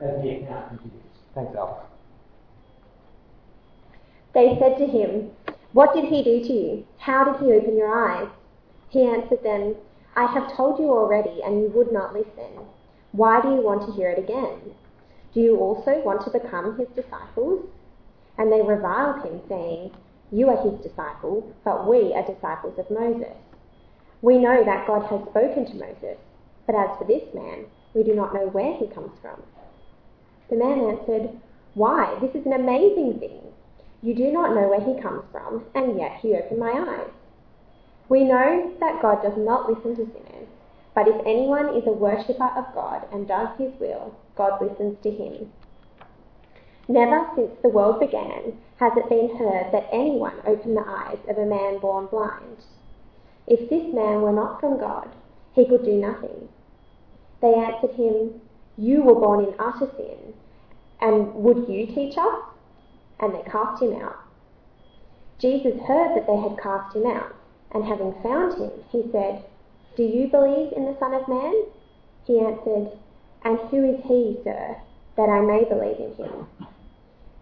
man 0.00 0.08
as 0.08 0.22
the 0.22 0.30
account 0.30 0.68
continues. 0.68 1.02
Thanks, 1.34 1.54
Al. 1.54 1.88
They 4.32 4.56
said 4.58 4.78
to 4.78 4.86
him, 4.86 5.30
What 5.76 5.92
did 5.92 6.06
he 6.06 6.22
do 6.22 6.42
to 6.42 6.52
you? 6.54 6.86
How 6.96 7.22
did 7.22 7.36
he 7.38 7.52
open 7.52 7.76
your 7.76 7.94
eyes? 7.94 8.30
He 8.88 9.02
answered 9.02 9.42
them, 9.42 9.74
I 10.16 10.24
have 10.24 10.56
told 10.56 10.80
you 10.80 10.88
already, 10.88 11.42
and 11.42 11.60
you 11.60 11.68
would 11.68 11.92
not 11.92 12.14
listen. 12.14 12.64
Why 13.12 13.42
do 13.42 13.48
you 13.48 13.60
want 13.60 13.84
to 13.84 13.92
hear 13.92 14.08
it 14.08 14.18
again? 14.18 14.74
Do 15.34 15.40
you 15.40 15.58
also 15.58 16.00
want 16.02 16.24
to 16.24 16.30
become 16.30 16.78
his 16.78 16.88
disciples? 16.96 17.66
And 18.38 18.50
they 18.50 18.62
reviled 18.62 19.22
him, 19.22 19.42
saying, 19.50 19.90
You 20.32 20.48
are 20.48 20.64
his 20.64 20.80
disciple, 20.80 21.54
but 21.62 21.86
we 21.86 22.14
are 22.14 22.24
disciples 22.26 22.78
of 22.78 22.90
Moses. 22.90 23.36
We 24.22 24.38
know 24.38 24.64
that 24.64 24.86
God 24.86 25.02
has 25.10 25.28
spoken 25.28 25.66
to 25.66 25.74
Moses, 25.74 26.16
but 26.64 26.74
as 26.74 26.96
for 26.96 27.04
this 27.04 27.34
man, 27.34 27.66
we 27.92 28.02
do 28.02 28.14
not 28.14 28.32
know 28.32 28.46
where 28.46 28.72
he 28.78 28.86
comes 28.86 29.12
from. 29.20 29.42
The 30.48 30.56
man 30.56 30.80
answered, 30.80 31.38
Why, 31.74 32.16
this 32.22 32.34
is 32.34 32.46
an 32.46 32.54
amazing 32.54 33.18
thing. 33.18 33.45
You 34.06 34.14
do 34.14 34.30
not 34.30 34.54
know 34.54 34.68
where 34.68 34.80
he 34.80 35.02
comes 35.02 35.24
from, 35.32 35.64
and 35.74 35.98
yet 35.98 36.20
he 36.22 36.32
opened 36.32 36.60
my 36.60 36.70
eyes. 36.70 37.10
We 38.08 38.22
know 38.22 38.72
that 38.78 39.02
God 39.02 39.20
does 39.20 39.36
not 39.36 39.68
listen 39.68 39.96
to 39.96 40.06
sinners, 40.12 40.46
but 40.94 41.08
if 41.08 41.26
anyone 41.26 41.74
is 41.74 41.88
a 41.88 41.92
worshipper 41.92 42.52
of 42.56 42.72
God 42.72 43.04
and 43.10 43.26
does 43.26 43.48
his 43.58 43.72
will, 43.80 44.14
God 44.36 44.62
listens 44.62 44.96
to 45.02 45.10
him. 45.10 45.50
Never 46.86 47.28
since 47.34 47.50
the 47.60 47.68
world 47.68 47.98
began 47.98 48.56
has 48.76 48.96
it 48.96 49.08
been 49.08 49.38
heard 49.38 49.72
that 49.72 49.88
anyone 49.90 50.40
opened 50.46 50.76
the 50.76 50.86
eyes 50.86 51.18
of 51.28 51.36
a 51.36 51.44
man 51.44 51.80
born 51.80 52.06
blind. 52.06 52.58
If 53.48 53.68
this 53.68 53.92
man 53.92 54.22
were 54.22 54.30
not 54.30 54.60
from 54.60 54.78
God, 54.78 55.08
he 55.52 55.66
could 55.66 55.84
do 55.84 55.94
nothing. 55.94 56.48
They 57.42 57.54
answered 57.54 57.96
him, 57.96 58.40
You 58.76 59.02
were 59.02 59.16
born 59.16 59.46
in 59.46 59.54
utter 59.58 59.90
sin, 59.96 60.32
and 61.00 61.34
would 61.34 61.68
you 61.68 61.86
teach 61.86 62.16
us? 62.16 62.55
And 63.20 63.34
they 63.34 63.42
cast 63.50 63.82
him 63.82 64.00
out. 64.02 64.18
Jesus 65.38 65.80
heard 65.86 66.16
that 66.16 66.26
they 66.26 66.36
had 66.36 66.58
cast 66.58 66.96
him 66.96 67.06
out, 67.06 67.34
and 67.72 67.84
having 67.84 68.14
found 68.22 68.58
him, 68.58 68.70
he 68.90 69.04
said, 69.12 69.44
Do 69.96 70.02
you 70.02 70.28
believe 70.28 70.72
in 70.72 70.86
the 70.86 70.96
Son 70.98 71.12
of 71.12 71.28
Man? 71.28 71.64
He 72.24 72.40
answered, 72.40 72.90
And 73.42 73.58
who 73.70 73.84
is 73.84 74.02
he, 74.04 74.38
sir, 74.44 74.76
that 75.16 75.28
I 75.28 75.40
may 75.40 75.64
believe 75.64 76.00
in 76.00 76.14
him? 76.14 76.46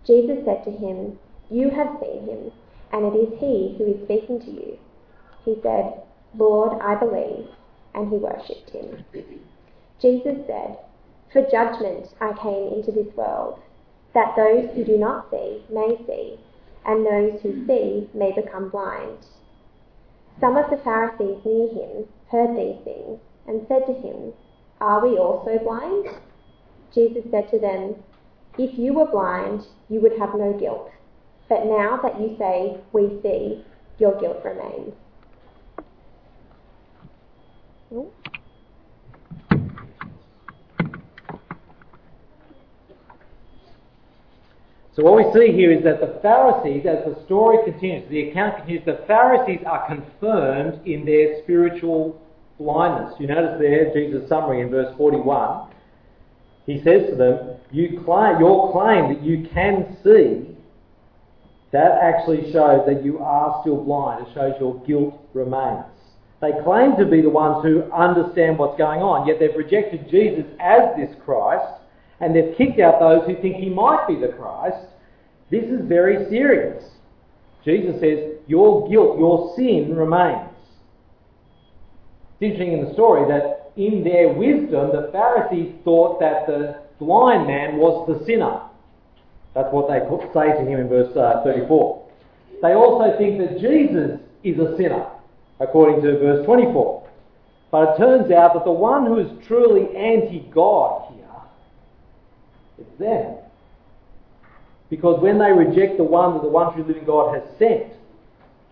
Jesus 0.07 0.45
said 0.45 0.65
to 0.65 0.71
him, 0.71 1.19
You 1.51 1.71
have 1.71 1.99
seen 2.01 2.27
him, 2.27 2.53
and 2.93 3.07
it 3.07 3.17
is 3.17 3.41
he 3.41 3.75
who 3.79 3.95
is 3.95 4.05
speaking 4.05 4.41
to 4.41 4.51
you. 4.51 4.79
He 5.45 5.57
said, 5.63 6.03
Lord, 6.37 6.81
I 6.83 6.97
believe, 6.97 7.49
and 7.95 8.11
he 8.11 8.17
worshipped 8.17 8.71
him. 8.71 9.05
Jesus 10.01 10.47
said, 10.47 10.79
For 11.33 11.43
judgment 11.49 12.09
I 12.21 12.33
came 12.33 12.73
into 12.73 12.93
this 12.93 13.15
world, 13.15 13.61
that 14.15 14.37
those 14.37 14.71
who 14.75 14.85
do 14.85 14.97
not 14.97 15.31
see 15.31 15.63
may 15.71 15.99
see, 16.07 16.39
and 16.87 17.05
those 17.05 17.41
who 17.43 17.51
hmm. 17.51 17.67
see 17.67 18.09
may 18.15 18.33
become 18.33 18.71
blind. 18.71 19.19
Some 20.41 20.57
of 20.57 20.71
the 20.71 20.77
Pharisees 20.79 21.45
near 21.45 21.69
him 21.69 22.09
heard 22.31 22.57
these 22.57 22.83
things, 22.85 23.21
and 23.47 23.67
said 23.69 23.87
to 23.87 23.95
him, 23.95 24.33
Are 24.81 25.07
we 25.07 25.17
also 25.19 25.59
blind? 25.59 26.09
Jesus 26.95 27.25
said 27.31 27.51
to 27.51 27.59
them, 27.59 27.97
If 28.59 28.79
you 28.79 28.95
were 28.95 29.07
blind, 29.07 29.67
you 29.89 30.01
would 30.01 30.19
have 30.19 30.35
no 30.35 30.53
guilt. 30.53 30.91
But 31.49 31.67
now 31.67 31.99
that 32.03 32.21
you 32.21 32.37
say, 32.39 32.79
We 32.93 33.21
see, 33.23 33.65
your 33.99 34.19
guilt 34.21 34.45
remains. 34.45 34.95
So 44.95 45.03
what 45.03 45.17
we 45.17 45.25
see 45.33 45.53
here 45.53 45.73
is 45.73 45.83
that 45.83 46.01
the 46.01 46.21
Pharisees, 46.23 46.87
as 46.87 47.05
the 47.05 47.21
story 47.25 47.59
continues, 47.65 48.09
the 48.11 48.31
account 48.31 48.59
continues, 48.59 48.85
the 48.87 49.05
Pharisees 49.09 49.61
are 49.67 49.87
confirmed 49.89 50.87
in 50.87 51.05
their 51.05 51.43
spiritual 51.43 52.23
blindness. 52.61 53.15
You 53.19 53.27
notice 53.27 53.59
there 53.59 53.93
Jesus' 53.93 54.29
summary 54.29 54.61
in 54.61 54.71
verse 54.71 54.95
41. 54.97 55.71
He 56.67 56.79
says 56.85 57.11
to 57.11 57.17
them, 57.17 57.57
you 57.73 58.01
claim, 58.05 58.39
your 58.39 58.71
claim 58.71 59.13
that 59.13 59.23
you 59.23 59.49
can 59.53 59.97
see, 60.05 60.55
that 61.73 61.99
actually 62.01 62.53
shows 62.53 62.87
that 62.87 63.05
you 63.05 63.19
are 63.19 63.61
still 63.63 63.83
blind. 63.83 64.29
It 64.29 64.33
shows 64.33 64.55
your 64.61 64.81
guilt 64.87 65.21
remains. 65.35 65.87
They 66.41 66.53
claim 66.63 66.97
to 66.99 67.05
be 67.05 67.21
the 67.21 67.31
ones 67.31 67.65
who 67.65 67.83
understand 67.93 68.59
what's 68.59 68.79
going 68.79 69.01
on, 69.01 69.27
yet 69.27 69.41
they've 69.41 69.57
rejected 69.57 70.09
Jesus 70.09 70.45
as 70.61 70.95
this 70.97 71.11
Christ 71.25 71.81
and 72.21 72.35
they've 72.35 72.57
kicked 72.57 72.81
out 72.81 73.01
those 73.01 73.27
who 73.27 73.41
think 73.41 73.57
he 73.57 73.69
might 73.69 74.07
be 74.07 74.17
the 74.17 74.29
Christ, 74.29 74.87
this 75.51 75.65
is 75.65 75.81
very 75.87 76.29
serious. 76.31 76.85
Jesus 77.65 78.01
says, 78.01 78.39
Your 78.47 78.89
guilt, 78.89 79.19
your 79.19 79.55
sin 79.57 79.95
remains. 79.97 80.51
It's 82.41 82.53
interesting 82.53 82.73
in 82.73 82.85
the 82.85 82.93
story 82.93 83.27
that 83.29 83.73
in 83.77 84.05
their 84.05 84.29
wisdom, 84.29 84.91
the 84.93 85.11
Pharisees 85.13 85.75
thought 85.85 86.21
that 86.21 86.47
the 86.47 86.83
blind 86.99 87.47
man 87.47 87.77
was 87.77 88.07
the 88.07 88.25
sinner. 88.25 88.61
That's 89.55 89.73
what 89.73 89.89
they 89.89 90.01
say 90.33 90.53
to 90.53 90.69
him 90.69 90.81
in 90.81 90.89
verse 90.89 91.17
uh, 91.17 91.43
34. 91.45 92.09
They 92.63 92.73
also 92.73 93.17
think 93.19 93.39
that 93.39 93.61
Jesus 93.61 94.21
is 94.43 94.59
a 94.59 94.77
sinner, 94.77 95.07
according 95.61 96.03
to 96.03 96.19
verse 96.19 96.45
24. 96.45 97.09
But 97.71 97.91
it 97.91 97.99
turns 97.99 98.31
out 98.33 98.55
that 98.55 98.65
the 98.65 98.73
one 98.73 99.07
who 99.07 99.19
is 99.19 99.47
truly 99.47 99.95
anti 99.97 100.41
God 100.53 101.14
it's 102.79 102.99
them. 102.99 103.37
Because 104.91 105.21
when 105.21 105.39
they 105.39 105.53
reject 105.53 105.97
the 105.97 106.05
one 106.05 106.35
that 106.35 106.43
the 106.43 106.49
one 106.49 106.73
true 106.75 106.85
living 106.85 107.05
God 107.05 107.35
has 107.35 107.43
sent, 107.59 107.93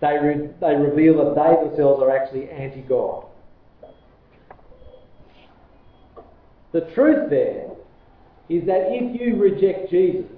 they, 0.00 0.18
re- 0.18 0.50
they 0.60 0.74
reveal 0.74 1.16
that 1.24 1.34
they 1.34 1.68
themselves 1.68 2.02
are 2.02 2.16
actually 2.16 2.50
anti 2.50 2.82
God. 2.82 3.26
The 6.72 6.82
truth 6.94 7.28
there 7.28 7.68
is 8.48 8.64
that 8.66 8.86
if 8.88 9.20
you 9.20 9.36
reject 9.36 9.90
Jesus, 9.90 10.30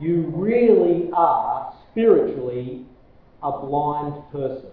you 0.00 0.32
really 0.34 1.10
are 1.12 1.74
spiritually 1.90 2.84
a 3.42 3.60
blind 3.60 4.22
person. 4.32 4.70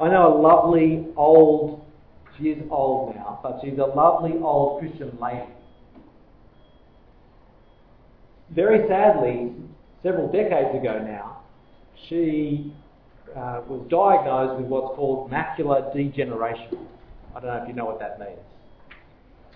I 0.00 0.08
know 0.08 0.36
a 0.36 0.40
lovely 0.40 1.06
old, 1.16 1.84
she 2.36 2.44
is 2.50 2.62
old 2.70 3.16
now, 3.16 3.40
but 3.42 3.58
she's 3.62 3.78
a 3.78 3.86
lovely 3.86 4.34
old 4.40 4.78
Christian 4.80 5.18
lady. 5.20 5.42
Very 8.54 8.86
sadly, 8.88 9.52
several 10.02 10.30
decades 10.30 10.70
ago 10.78 11.04
now, 11.04 11.42
she 12.08 12.72
uh, 13.36 13.62
was 13.66 13.86
diagnosed 13.90 14.60
with 14.60 14.70
what's 14.70 14.94
called 14.94 15.30
macular 15.32 15.92
degeneration. 15.92 16.86
I 17.34 17.40
don't 17.40 17.48
know 17.48 17.62
if 17.62 17.68
you 17.68 17.74
know 17.74 17.84
what 17.84 17.98
that 17.98 18.20
means. 18.20 18.38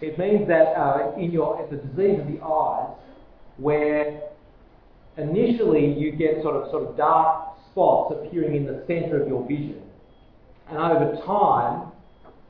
It 0.00 0.18
means 0.18 0.48
that 0.48 0.74
uh, 0.76 1.12
in 1.16 1.30
your, 1.30 1.62
it's 1.62 1.72
a 1.72 1.86
disease 1.86 2.18
of 2.20 2.26
the 2.26 2.44
eyes 2.44 2.90
where 3.58 4.22
initially 5.16 5.94
you 5.96 6.10
get 6.10 6.42
sort 6.42 6.56
of 6.56 6.68
sort 6.72 6.88
of 6.88 6.96
dark 6.96 7.56
spots 7.70 8.12
appearing 8.18 8.56
in 8.56 8.66
the 8.66 8.82
centre 8.88 9.22
of 9.22 9.28
your 9.28 9.46
vision 9.46 9.82
and 10.72 10.80
over 10.80 11.16
time 11.26 11.92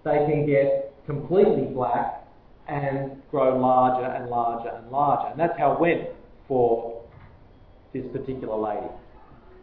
they 0.05 0.25
can 0.31 0.47
get 0.47 0.95
completely 1.07 1.67
black 1.75 2.25
and 2.69 3.21
grow 3.31 3.59
larger 3.59 4.07
and 4.07 4.31
larger 4.31 4.69
and 4.71 4.91
larger. 4.91 5.31
And 5.31 5.41
that's 5.41 5.59
how 5.59 5.73
it 5.73 5.81
went 5.81 6.09
for 6.47 7.03
this 7.93 8.05
particular 8.13 8.57
lady. 8.57 8.87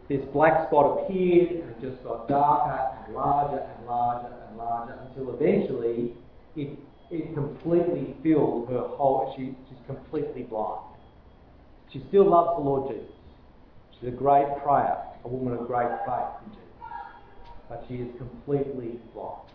This 0.08 0.20
black 0.32 0.68
spot 0.68 1.04
appeared 1.04 1.50
and 1.50 1.70
it 1.70 1.80
just 1.80 2.04
got 2.04 2.28
darker 2.28 3.04
and 3.06 3.14
larger 3.14 3.58
and 3.58 3.86
larger 3.86 4.34
and 4.48 4.56
larger 4.58 4.98
until 5.08 5.34
eventually 5.34 6.12
it, 6.56 6.78
it 7.10 7.34
completely 7.34 8.14
filled 8.22 8.68
her 8.68 8.82
whole, 8.88 9.32
she, 9.36 9.56
she's 9.68 9.78
completely 9.86 10.42
blind. 10.42 10.82
She 11.92 12.04
still 12.08 12.28
loves 12.28 12.58
the 12.58 12.64
Lord 12.64 12.92
Jesus. 12.92 13.14
She's 13.94 14.08
a 14.08 14.12
great 14.12 14.46
prayer, 14.62 14.98
a 15.24 15.28
woman 15.28 15.54
of 15.54 15.66
great 15.66 15.88
faith 16.06 16.44
in 16.44 16.52
Jesus 16.52 16.69
but 17.70 17.84
she 17.88 17.94
is 17.94 18.08
completely 18.18 18.98
blind. 19.14 19.48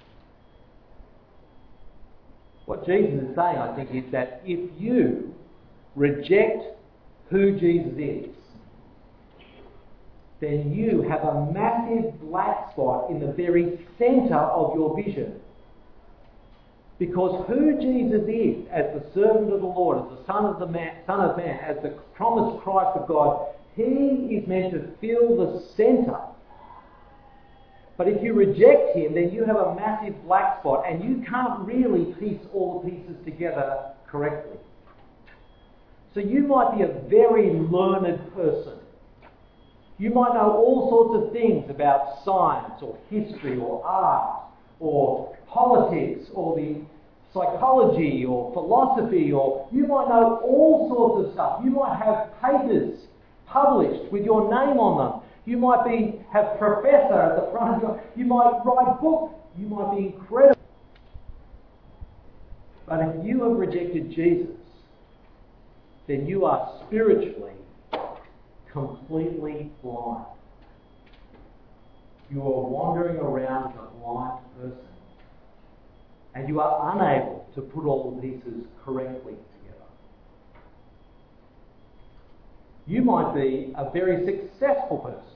What 2.66 2.88
Jesus 2.88 3.30
is 3.30 3.36
saying, 3.36 3.58
I 3.58 3.76
think, 3.76 3.94
is 3.94 4.10
that 4.12 4.42
if 4.46 4.72
you 4.80 5.36
reject 5.96 6.64
who 7.30 7.60
Jesus 7.60 7.94
is, 7.98 8.30
then 10.40 10.74
you 10.74 11.04
have 11.04 11.24
a 11.24 11.52
massive 11.52 12.20
black 12.22 12.72
spot 12.72 13.12
in 13.12 13.20
the 13.20 13.34
very 13.34 13.86
centre 14.00 14.36
of 14.36 14.74
your 14.76 14.96
vision. 14.96 15.40
Because 16.98 17.46
who 17.48 17.78
Jesus 17.80 18.28
is, 18.30 18.66
as 18.72 18.86
the 18.96 19.06
servant 19.14 19.52
of 19.52 19.60
the 19.60 19.68
Lord, 19.68 20.00
as 20.00 20.18
the 20.18 20.26
Son 20.26 20.46
of, 20.46 20.60
the 20.60 20.68
man, 20.68 20.96
Son 21.06 21.20
of 21.20 21.36
Man, 21.36 21.60
as 21.60 21.76
the 21.84 21.90
promised 22.16 22.64
Christ 22.64 22.98
of 22.98 23.08
God, 23.08 23.48
he 23.76 23.84
is 23.84 24.48
meant 24.48 24.72
to 24.74 24.88
fill 25.02 25.36
the 25.36 25.62
centre 25.76 26.20
but 27.98 28.08
if 28.08 28.22
you 28.22 28.34
reject 28.34 28.96
him, 28.96 29.14
then 29.14 29.32
you 29.32 29.46
have 29.46 29.56
a 29.56 29.76
massive 29.76 30.22
black 30.26 30.60
spot 30.60 30.84
and 30.90 31.04
you 31.04 31.24
can't 31.30 31.66
really 31.66 32.14
piece 32.16 32.42
all 32.54 32.82
the 32.82 32.90
pieces 32.90 33.16
together 33.24 33.92
correctly. 34.08 34.58
So 36.14 36.20
you 36.20 36.48
might 36.48 36.78
be 36.78 36.84
a 36.84 37.10
very 37.10 37.52
learned 37.52 38.34
person. 38.34 38.80
You 39.98 40.10
might 40.10 40.34
know 40.34 40.52
all 40.52 40.90
sorts 40.90 41.28
of 41.28 41.34
things 41.34 41.70
about 41.70 42.24
science 42.26 42.82
or 42.82 42.98
history 43.10 43.58
or 43.58 43.86
art 43.86 44.44
or 44.80 45.38
politics 45.48 46.30
or 46.34 46.58
the 46.58 46.82
psychology 47.34 48.26
or 48.26 48.52
philosophy 48.54 49.32
or 49.32 49.68
you 49.72 49.88
might 49.88 50.08
know 50.10 50.42
all 50.44 50.90
sorts 50.90 51.28
of 51.28 51.34
stuff. 51.34 51.62
You 51.64 51.72
might 51.72 51.98
have 51.98 52.32
papers 52.42 53.00
published 53.46 54.12
with 54.12 54.26
your 54.26 54.44
name 54.44 54.80
on 54.80 54.98
them. 54.98 55.22
You 55.46 55.58
might 55.58 55.86
be 55.86 56.20
have 56.34 56.58
professor 56.58 57.22
at 57.22 57.36
the 57.36 57.52
front. 57.52 57.84
Of, 57.84 58.00
You 58.16 58.26
might 58.26 58.62
write 58.66 59.00
books. 59.00 59.36
You 59.58 59.68
might 59.68 59.96
be 59.96 60.06
incredible. 60.08 60.60
But 62.88 63.00
if 63.02 63.26
you 63.26 63.44
have 63.44 63.58
rejected 63.58 64.12
Jesus, 64.12 64.56
then 66.08 66.28
you 66.28 66.46
are 66.46 66.82
spiritually 66.86 67.54
completely 68.72 69.72
blind. 69.82 70.26
You 72.30 72.42
are 72.42 72.68
wandering 72.68 73.18
around 73.18 73.74
a 73.78 73.88
blind 74.00 74.40
person. 74.60 74.78
And 76.34 76.50
you 76.50 76.60
are 76.60 76.96
unable 76.96 77.48
to 77.56 77.62
put 77.62 77.86
all 77.86 78.12
the 78.12 78.22
pieces 78.22 78.66
correctly 78.84 79.34
together. 79.34 79.86
You 82.88 83.02
might 83.04 83.34
be 83.34 83.74
a 83.78 83.90
very 83.90 84.26
successful 84.26 84.98
person. 84.98 85.35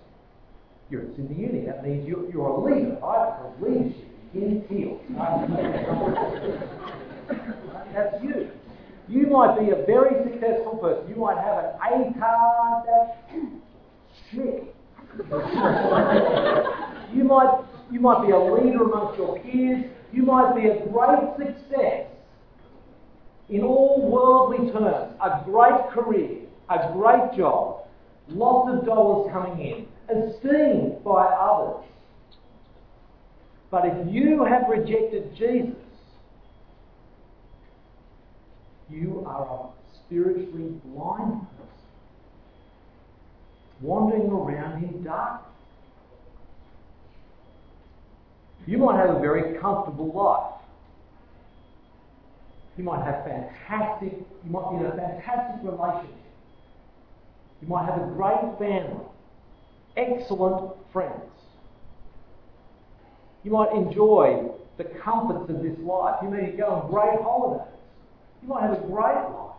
You're 0.89 1.02
at 1.04 1.15
Sydney 1.15 1.45
Uni. 1.45 1.65
That 1.67 1.86
means 1.86 2.08
you're, 2.08 2.28
you're 2.32 2.47
a 2.47 2.63
leader, 2.63 2.97
right? 3.02 3.38
Because 3.38 3.62
leadership 3.62 4.10
begins 4.34 4.63
here. 4.69 4.97
That's 7.93 8.23
you. 8.23 8.49
You 9.08 9.28
might 9.28 9.60
be 9.60 9.69
a 9.69 9.86
very 9.86 10.15
successful 10.23 10.78
person. 10.82 11.08
You 11.10 11.15
might 11.15 11.38
have 11.38 11.58
an 11.58 11.75
A 11.84 12.19
card. 12.19 12.86
That's 12.88 13.12
shit. 14.32 14.75
you 17.13 17.23
might 17.23 17.63
you 17.91 17.99
might 17.99 18.25
be 18.25 18.32
a 18.32 18.39
leader 18.39 18.84
amongst 18.84 19.17
your 19.17 19.39
peers. 19.39 19.86
You 20.12 20.23
might 20.23 20.56
be 20.56 20.69
a 20.69 20.86
great 20.88 21.38
success 21.38 22.08
in 23.49 23.62
all 23.62 24.10
worldly 24.10 24.71
terms. 24.71 25.13
A 25.23 25.43
great 25.45 25.89
career, 25.91 26.41
a 26.69 26.91
great 26.93 27.38
job, 27.38 27.88
lots 28.28 28.69
of 28.71 28.86
dollars 28.86 29.32
coming 29.32 29.60
in 29.60 29.88
esteemed 30.12 31.04
by 31.04 31.26
others. 31.26 31.86
But 33.72 33.86
if 33.86 34.13
you 34.13 34.43
have 34.45 34.63
rejected 34.67 35.36
Jesus, 35.36 35.76
you 38.89 39.24
are 39.28 39.45
a 39.45 39.69
spiritually 39.95 40.74
blind 40.86 41.41
person, 41.58 41.78
wandering 43.82 44.32
around 44.32 44.84
in 44.84 45.04
darkness. 45.04 45.45
You 48.65 48.80
might 48.80 48.98
have 48.98 49.15
a 49.15 49.19
very 49.19 49.60
comfortable 49.60 50.12
life. 50.13 50.56
You 52.78 52.84
might 52.84 53.04
have 53.04 53.24
fantastic, 53.26 54.13
you 54.13 54.52
might 54.52 54.69
be 54.72 54.78
in 54.78 54.91
a 54.91 54.95
fantastic 54.95 55.63
relationship. 55.63 56.15
You 57.62 57.67
might 57.67 57.86
have 57.86 58.02
a 58.02 58.06
great 58.15 58.58
family 58.58 59.06
excellent 59.99 60.75
friends. 60.91 61.31
You 63.43 63.51
might 63.51 63.71
enjoy 63.73 64.49
the 64.77 64.85
comforts 65.03 65.49
of 65.49 65.62
this 65.62 65.77
life. 65.79 66.15
You 66.23 66.29
may 66.29 66.51
go 66.51 66.65
on 66.65 66.89
great 66.89 67.21
holidays. 67.21 67.73
You 68.41 68.47
might 68.47 68.63
have 68.63 68.73
a 68.73 68.88
great 68.88 69.29
life. 69.29 69.49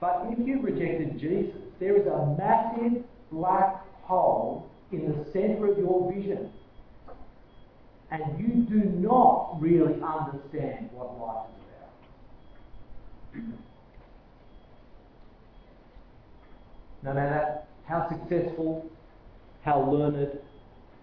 But 0.00 0.26
if 0.30 0.46
you've 0.46 0.62
rejected 0.62 1.18
Jesus, 1.18 1.60
there 1.80 1.96
is 1.96 2.06
a 2.06 2.36
massive 2.38 3.04
black 3.32 3.82
hole 4.02 4.68
in 4.92 5.06
the 5.08 5.24
centre 5.32 5.66
of 5.66 5.78
your 5.78 6.12
vision. 6.12 6.50
And 8.10 8.22
you 8.38 8.66
do 8.68 8.84
not 8.84 9.56
really 9.60 9.94
understand 9.94 10.90
what 10.92 11.18
life 11.18 11.46
is 11.56 11.62
about. 13.34 13.58
No 17.02 17.12
matter 17.12 17.63
how 17.86 18.08
successful, 18.08 18.88
how 19.62 19.90
learned, 19.90 20.38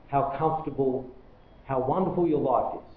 how 0.08 0.36
comfortable, 0.38 1.10
how 1.66 1.80
wonderful 1.80 2.28
your 2.28 2.42
life 2.42 2.76
is, 2.76 2.92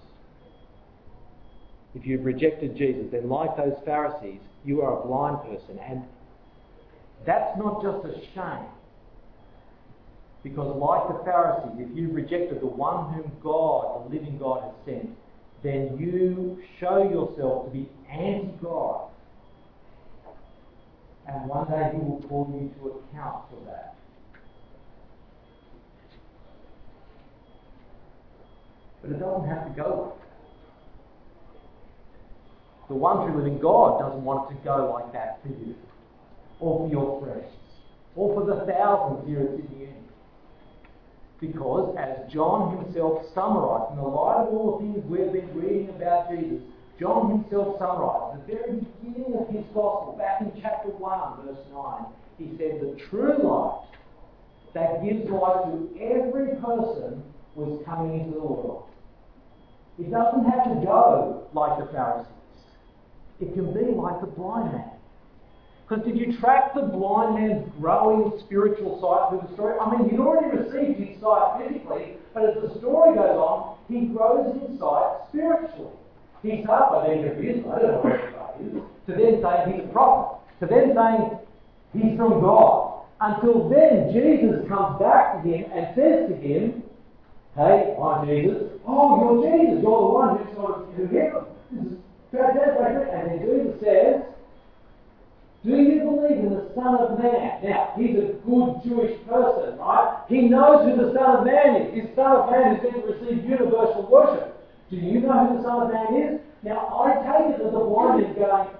if 1.95 2.05
you've 2.05 2.25
rejected 2.25 2.75
Jesus, 2.75 3.05
then 3.11 3.29
like 3.29 3.55
those 3.55 3.75
Pharisees, 3.85 4.41
you 4.65 4.81
are 4.81 4.99
a 4.99 5.07
blind 5.07 5.37
person. 5.43 5.79
And 5.79 6.03
that's 7.25 7.57
not 7.57 7.81
just 7.81 8.05
a 8.05 8.19
shame. 8.33 8.67
Because 10.43 10.75
like 10.75 11.07
the 11.07 11.23
Pharisees, 11.23 11.87
if 11.89 11.97
you've 11.97 12.13
rejected 12.13 12.61
the 12.61 12.67
one 12.67 13.13
whom 13.13 13.31
God, 13.41 14.05
the 14.05 14.15
living 14.15 14.37
God, 14.37 14.63
has 14.63 14.73
sent, 14.85 15.09
then 15.63 15.97
you 15.97 16.61
show 16.79 17.01
yourself 17.01 17.65
to 17.65 17.71
be 17.71 17.89
anti-God. 18.11 19.09
And 21.27 21.49
one 21.49 21.67
day 21.69 21.91
he 21.93 21.99
will 21.99 22.21
call 22.27 22.47
you 22.53 22.71
to 22.79 22.99
account 22.99 23.45
for 23.49 23.59
that. 23.65 23.95
But 29.01 29.11
it 29.11 29.19
doesn't 29.19 29.47
have 29.47 29.65
to 29.65 29.71
go 29.81 29.89
like 30.09 30.19
that. 30.19 30.25
The 32.87 32.95
one 32.95 33.25
true 33.25 33.37
living 33.37 33.59
God 33.59 33.99
doesn't 33.99 34.23
want 34.23 34.51
it 34.51 34.55
to 34.55 34.61
go 34.63 34.93
like 34.93 35.13
that 35.13 35.41
for 35.41 35.49
you, 35.49 35.75
or 36.59 36.79
for 36.79 36.91
your 36.91 37.21
friends, 37.21 37.53
or 38.15 38.33
for 38.35 38.45
the 38.45 38.71
thousands 38.71 39.27
here 39.27 39.41
at 39.41 39.49
Sydney 39.57 39.79
Uni. 39.79 39.93
Because, 41.39 41.95
as 41.97 42.31
John 42.31 42.77
himself 42.77 43.25
summarized, 43.33 43.91
in 43.91 43.97
the 43.97 44.03
light 44.03 44.45
of 44.45 44.53
all 44.53 44.77
the 44.79 44.85
things 44.85 45.05
we've 45.05 45.33
been 45.33 45.53
reading 45.53 45.89
about 45.89 46.29
Jesus, 46.29 46.61
John 46.99 47.31
himself 47.31 47.77
summarized, 47.77 48.47
the 48.47 48.55
very 48.55 48.79
beginning 49.03 49.35
of 49.35 49.49
his 49.49 49.65
gospel, 49.73 50.15
back 50.17 50.41
in 50.41 50.51
chapter 50.61 50.89
1, 50.89 51.45
verse 51.45 51.65
9, 51.73 52.05
he 52.37 52.57
said, 52.57 52.79
The 52.79 52.95
true 53.09 53.37
light 53.43 53.87
that 54.73 55.03
gives 55.03 55.29
light 55.29 55.65
to 55.65 55.89
every 55.99 56.55
person 56.61 57.23
was 57.55 57.83
coming 57.85 58.21
into 58.21 58.33
the 58.33 58.45
world. 58.45 58.87
It 59.99 60.11
doesn't 60.11 60.45
have 60.45 60.63
to 60.65 60.85
go 60.85 61.47
like 61.53 61.79
the 61.79 61.91
Pharisees. 61.91 62.31
It 63.41 63.53
can 63.53 63.73
be 63.73 63.91
like 63.91 64.21
the 64.21 64.27
blind 64.27 64.71
man. 64.71 64.91
Because 65.87 66.03
did 66.03 66.17
you 66.17 66.37
track 66.39 66.73
the 66.73 66.81
blind 66.81 67.35
man's 67.35 67.71
growing 67.79 68.39
spiritual 68.39 68.99
sight 68.99 69.29
through 69.29 69.47
the 69.47 69.53
story? 69.53 69.77
I 69.79 69.91
mean, 69.91 70.09
he'd 70.09 70.19
already 70.19 70.57
received 70.57 70.99
his 70.99 71.21
sight 71.21 71.59
physically, 71.59 72.17
but 72.33 72.43
as 72.43 72.55
the 72.55 72.79
story 72.79 73.15
goes 73.15 73.37
on, 73.37 73.77
he 73.87 74.07
grows 74.07 74.55
in 74.55 74.79
sight 74.79 75.27
spiritually. 75.29 75.91
He 76.45 76.61
starts 76.61 76.93
by 76.93 77.07
being 77.09 77.25
confused, 77.25 77.65
I 77.65 77.79
don't 77.81 77.91
know 77.91 78.01
what 78.05 78.21
sight 78.21 78.61
is, 78.61 78.73
to 79.07 79.11
then 79.17 79.41
saying 79.41 79.73
he's 79.73 79.83
a 79.83 79.91
prophet, 79.91 80.45
to 80.61 80.65
then 80.69 80.93
saying 80.93 81.41
he's 81.93 82.17
from 82.17 82.41
God. 82.41 83.01
Until 83.19 83.69
then, 83.69 84.13
Jesus 84.13 84.61
comes 84.69 84.99
back 85.01 85.41
to 85.41 85.49
him 85.49 85.65
and 85.73 85.95
says 85.97 86.29
to 86.29 86.35
him, 86.37 86.83
Hey, 87.55 87.97
I'm 87.97 88.27
Jesus. 88.27 88.77
Oh, 88.85 89.41
you're 89.41 89.57
Jesus. 89.57 89.81
You're 89.81 90.01
the 90.05 90.11
one 90.13 90.37
who's 90.37 90.55
sort 90.55 90.85
of 90.85 90.93
who 90.93 91.07
This 91.07 91.81
is 91.81 91.97
fantastic. 92.29 93.09
And 93.09 93.23
then 93.25 93.39
Jesus 93.41 93.81
says, 93.81 94.35
do 95.65 95.71
you 95.71 95.99
believe 96.01 96.45
in 96.45 96.53
the 96.53 96.69
Son 96.75 96.93
of 96.93 97.17
Man? 97.17 97.63
Now, 97.63 97.93
he's 97.97 98.15
a 98.15 98.37
good 98.45 98.85
Jewish 98.85 99.17
person, 99.25 99.79
right? 99.79 100.21
He 100.29 100.41
knows 100.41 100.85
who 100.85 100.95
the 100.95 101.11
Son 101.17 101.37
of 101.37 101.45
Man 101.45 101.81
is. 101.81 101.95
His 101.95 102.15
Son 102.15 102.37
of 102.37 102.51
Man 102.51 102.75
is 102.75 102.83
going 102.83 103.01
to 103.01 103.07
receive 103.07 103.49
universal 103.49 104.07
worship. 104.11 104.53
Do 104.95 105.01
you 105.01 105.19
know 105.19 105.35
who 105.51 105.57
the 105.57 105.63
Son 105.67 105.81
of 105.83 105.91
Man 105.91 106.15
is? 106.15 106.39
Now, 106.63 106.87
I 107.03 107.19
take 107.19 107.59
it 107.59 107.59
that 107.59 107.71
the 107.75 107.83
blind 107.83 108.23
is 108.23 108.31
going, 108.39 108.71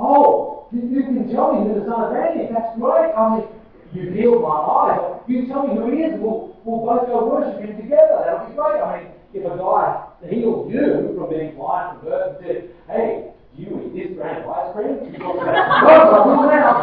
oh, 0.00 0.64
you 0.72 1.04
can 1.04 1.28
tell 1.28 1.52
me 1.60 1.68
who 1.68 1.76
the 1.76 1.84
Son 1.84 2.08
of 2.08 2.12
Man 2.16 2.40
is. 2.40 2.48
That's 2.48 2.72
great. 2.80 3.12
I 3.12 3.36
mean, 3.36 3.44
you 3.92 4.08
healed 4.16 4.40
my 4.40 4.48
eye. 4.48 5.20
You 5.28 5.44
tell 5.44 5.68
me 5.68 5.76
who 5.76 5.92
he 5.92 6.08
is. 6.08 6.16
We'll, 6.16 6.56
we'll 6.64 6.88
both 6.88 7.04
go 7.04 7.20
worship 7.28 7.60
him 7.60 7.76
together. 7.76 8.16
That'll 8.24 8.48
be 8.48 8.56
great. 8.56 8.80
I 8.80 8.96
mean, 8.96 9.12
if 9.36 9.44
a 9.44 9.60
guy 9.60 10.08
healed 10.24 10.72
you 10.72 11.12
from 11.12 11.28
being 11.28 11.52
blind 11.60 12.00
from 12.00 12.08
birth 12.08 12.40
and 12.40 12.48
said, 12.48 12.72
hey, 12.88 13.36
you 13.52 13.92
eat 13.92 14.08
this 14.08 14.16
brand 14.16 14.48
of 14.48 14.48
ice 14.48 14.72
cream? 14.72 15.04
You 15.04 15.20
go, 15.20 15.36
no, 15.36 15.52
I 15.52 15.84
will 16.24 16.48
now. 16.48 16.80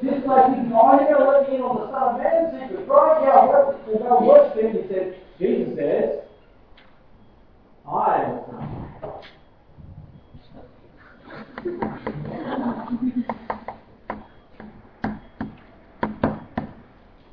Just 0.00 0.24
like 0.24 0.56
he's 0.56 0.72
not 0.72 1.04
going 1.04 1.12
to 1.12 1.20
let 1.20 1.52
me 1.52 1.56
in 1.56 1.62
on 1.62 1.84
the 1.84 1.92
Son 1.92 2.16
of 2.16 2.16
Man 2.16 2.48
secret. 2.48 2.88
Right 2.88 3.28
now, 3.28 3.76
we'll 3.84 4.00
go 4.00 4.24
worship 4.24 4.56
him. 4.56 4.72
He 4.72 4.88
said, 4.88 5.20
Jesus 5.38 5.76
says, 5.76 6.20
I 7.90 8.22
am 8.22 8.36
the 8.36 8.44
Son. 8.46 8.64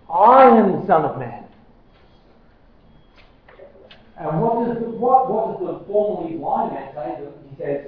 I 0.09 0.57
am 0.57 0.71
the 0.79 0.87
Son 0.87 1.05
of 1.05 1.19
Man. 1.19 1.45
And 4.17 4.41
what 4.41 4.67
does 4.67 4.77
the, 4.77 4.89
what, 4.89 5.31
what 5.31 5.59
does 5.59 5.67
the 5.67 5.85
formerly 5.85 6.37
blind 6.37 6.73
man 6.73 6.93
say? 6.93 7.23
He 7.49 7.55
says, 7.57 7.87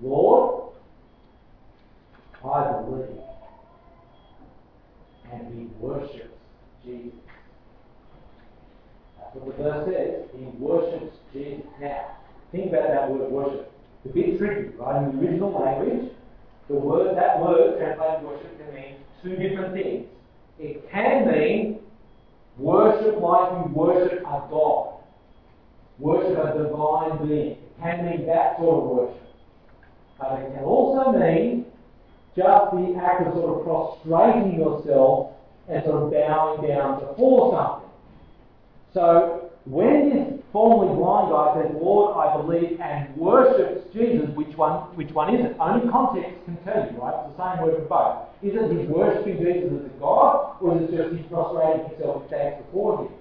Lord, 0.00 0.74
I 2.44 2.82
believe. 2.82 3.18
And 5.32 5.54
he 5.54 5.66
worships 5.78 6.36
Jesus. 6.84 7.12
What 9.32 9.56
the 9.56 9.62
verse 9.62 9.88
says. 9.88 10.28
He 10.36 10.44
worships 10.58 11.16
Jesus. 11.32 11.64
Now, 11.80 12.16
think 12.50 12.70
about 12.70 12.88
that 12.88 13.10
word 13.10 13.30
worship. 13.30 13.72
It's 14.04 14.10
a 14.10 14.14
bit 14.14 14.38
tricky, 14.38 14.76
right? 14.76 15.02
In 15.02 15.16
the 15.16 15.26
original 15.26 15.52
language, 15.52 16.12
the 16.68 16.74
word 16.74 17.16
that 17.16 17.40
word 17.40 17.78
translated 17.78 18.24
worship 18.24 18.58
can 18.58 18.74
mean 18.74 18.94
two 19.22 19.36
different 19.36 19.74
things. 19.74 20.06
It 20.58 20.90
can 20.90 21.30
mean 21.30 21.80
worship 22.58 23.20
like 23.20 23.52
you 23.52 23.72
worship 23.72 24.20
a 24.20 24.46
God, 24.50 25.00
worship 25.98 26.38
a 26.38 26.58
divine 26.58 27.26
being. 27.26 27.50
It 27.52 27.80
can 27.80 28.04
mean 28.04 28.26
that 28.26 28.58
sort 28.58 28.84
of 28.84 28.90
worship. 28.90 29.22
But 30.18 30.40
it 30.40 30.54
can 30.54 30.64
also 30.64 31.12
mean 31.18 31.66
just 32.36 32.72
the 32.72 33.00
act 33.02 33.26
of 33.26 33.34
sort 33.34 33.58
of 33.58 33.64
prostrating 33.64 34.58
yourself 34.58 35.32
and 35.68 35.82
sort 35.84 36.02
of 36.02 36.10
bowing 36.10 36.68
down 36.68 37.00
before 37.00 37.52
something. 37.52 37.91
So 38.94 39.50
when 39.64 40.10
this 40.10 40.42
formerly 40.52 40.94
blind 40.94 41.30
guy 41.32 41.62
says, 41.62 41.72
Lord, 41.80 42.16
I 42.18 42.36
believe, 42.36 42.80
and 42.80 43.16
worships 43.16 43.88
Jesus, 43.94 44.28
which 44.36 44.56
one, 44.56 44.92
which 44.96 45.10
one 45.12 45.34
is 45.34 45.46
it? 45.46 45.56
Only 45.58 45.88
context 45.88 46.44
can 46.44 46.56
tell 46.64 46.84
you, 46.84 47.00
right? 47.00 47.14
It's 47.24 47.32
the 47.32 47.40
same 47.40 47.62
word 47.64 47.76
for 47.80 47.88
both. 47.88 48.16
Is 48.42 48.52
it 48.58 48.68
he's 48.68 48.88
worshipping 48.90 49.38
Jesus 49.38 49.70
as 49.70 49.86
a 49.86 49.94
God, 49.96 50.60
or 50.60 50.76
is 50.76 50.90
it 50.90 50.96
just 50.98 51.16
he's 51.16 51.26
prostrating 51.30 51.88
himself 51.88 52.24
in 52.24 52.28
thanks 52.28 52.60
before 52.66 53.06
him? 53.06 53.14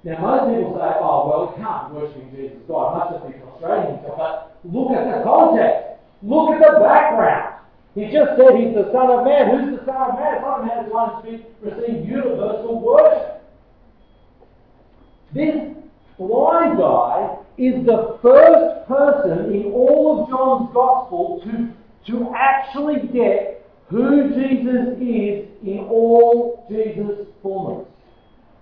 Now, 0.00 0.16
most 0.16 0.48
people 0.48 0.80
say, 0.80 0.96
oh, 0.96 1.28
well, 1.28 1.42
he 1.52 1.60
can't 1.60 1.92
worship 1.92 2.24
Jesus 2.32 2.56
as 2.56 2.64
God. 2.64 2.96
Must 2.96 3.20
just 3.20 3.26
be 3.28 3.36
prostrating 3.44 4.00
himself. 4.00 4.16
But 4.16 4.56
look 4.64 4.96
at 4.96 5.04
the 5.04 5.20
context. 5.20 6.00
Look 6.24 6.56
at 6.56 6.62
the 6.64 6.80
background. 6.80 7.60
He 7.92 8.08
just 8.08 8.38
said 8.38 8.56
he's 8.56 8.72
the 8.72 8.88
Son 8.96 9.12
of 9.12 9.28
Man. 9.28 9.50
Who's 9.50 9.76
the 9.76 9.84
Son 9.84 9.98
of 9.98 10.16
Man? 10.16 10.40
The 10.40 10.46
Son 10.46 10.54
of 10.56 10.64
Man 10.64 10.78
is 10.86 10.88
one 10.88 11.10
who's 11.20 11.42
received 11.60 12.08
universal 12.08 12.80
worship. 12.80 13.39
This 15.32 15.54
blind 16.18 16.78
guy 16.78 17.36
is 17.56 17.86
the 17.86 18.18
first 18.20 18.88
person 18.88 19.54
in 19.54 19.70
all 19.72 20.22
of 20.22 20.30
John's 20.30 20.70
Gospel 20.74 21.40
to, 21.44 22.12
to 22.12 22.34
actually 22.36 23.06
get 23.12 23.70
who 23.88 24.28
Jesus 24.30 24.96
is 25.00 25.48
in 25.62 25.86
all 25.88 26.66
Jesus' 26.68 27.26
fullness. 27.42 27.86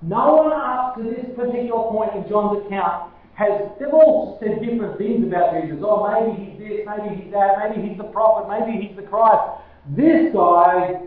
No 0.02 0.34
one 0.34 0.52
up 0.52 0.96
to 0.96 1.02
this 1.02 1.26
particular 1.36 1.90
point 1.90 2.14
in 2.16 2.28
John's 2.28 2.66
account 2.66 3.12
has, 3.34 3.70
they've 3.78 3.88
all 3.88 4.38
said 4.40 4.60
different 4.60 4.98
things 4.98 5.26
about 5.26 5.54
Jesus. 5.60 5.78
Oh, 5.80 6.06
maybe 6.06 6.44
he's 6.44 6.58
this, 6.58 6.86
maybe 6.86 7.22
he's 7.22 7.32
that, 7.32 7.56
maybe 7.58 7.88
he's 7.88 7.98
the 7.98 8.04
prophet, 8.04 8.48
maybe 8.48 8.84
he's 8.84 8.96
the 8.96 9.02
Christ. 9.02 9.62
This 9.96 10.32
guy 10.34 11.02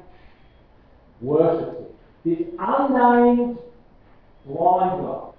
worships 1.19 1.77
him. 1.77 1.85
This 2.23 2.47
unnamed 2.57 3.57
blind 4.45 5.01
guy 5.05 5.30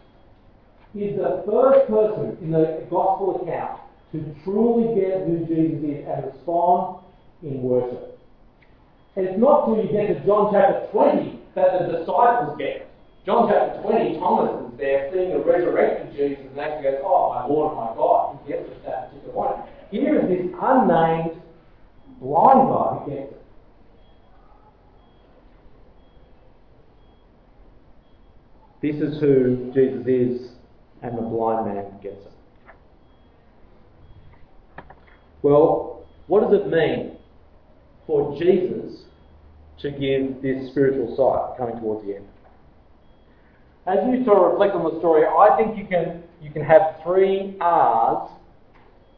is 0.95 1.17
the 1.17 1.43
first 1.47 1.89
person 1.89 2.37
in 2.43 2.53
the 2.53 2.87
gospel 2.91 3.41
account 3.43 3.81
to 4.13 4.21
truly 4.45 4.95
get 5.01 5.27
who 5.27 5.47
Jesus 5.47 5.81
is 5.83 6.05
and 6.07 6.25
respond 6.27 7.03
in 7.43 7.63
worship. 7.63 8.19
And 9.17 9.27
it's 9.27 9.39
not 9.39 9.67
till 9.67 9.77
you 9.77 9.91
get 9.91 10.09
to 10.09 10.27
John 10.27 10.53
chapter 10.53 10.89
20 10.93 11.41
that 11.55 11.81
the 11.81 11.99
disciples 11.99 12.57
get 12.59 12.69
it. 12.69 12.89
John 13.25 13.49
chapter 13.49 13.81
20, 13.83 14.19
Thomas 14.19 14.73
is 14.73 14.79
there 14.79 15.11
seeing 15.13 15.31
the 15.31 15.39
resurrected 15.39 16.17
Jesus 16.17 16.45
and 16.51 16.59
actually 16.59 16.91
goes, 16.91 17.01
Oh, 17.05 17.33
my 17.33 17.47
Lord 17.47 17.77
my 17.77 17.95
God. 17.95 18.39
He 18.45 18.53
gets 18.53 18.69
at 18.69 18.85
that 18.85 19.11
particular 19.11 19.33
point. 19.33 19.57
Here 19.91 20.19
is 20.19 20.29
this 20.29 20.53
unnamed 20.61 21.41
blind 22.21 22.69
guy 22.69 22.99
who 22.99 23.11
gets 23.11 23.33
it. 23.33 23.43
This 28.83 28.97
is 28.97 29.21
who 29.21 29.71
Jesus 29.73 30.07
is, 30.09 30.52
and 31.03 31.17
the 31.17 31.23
blind 31.23 31.67
man 31.67 31.85
gets 32.03 32.17
it. 32.27 32.33
Well, 35.43 36.07
what 36.29 36.43
does 36.43 36.61
it 36.61 36.69
mean 36.69 37.17
for 38.07 38.39
Jesus 38.39 39.03
to 39.81 39.91
give 39.91 40.41
this 40.41 40.71
spiritual 40.71 41.17
sight 41.17 41.59
coming 41.59 41.81
towards 41.81 42.07
the 42.07 42.17
end? 42.17 42.27
As 43.87 43.99
you 44.07 44.25
sort 44.25 44.39
of 44.39 44.53
reflect 44.53 44.75
on 44.75 44.85
the 44.85 45.01
story, 45.01 45.25
I 45.27 45.57
think 45.57 45.77
you 45.77 45.85
can 45.87 46.23
you 46.41 46.51
can 46.51 46.63
have 46.63 47.01
three 47.05 47.57
R's, 47.61 48.31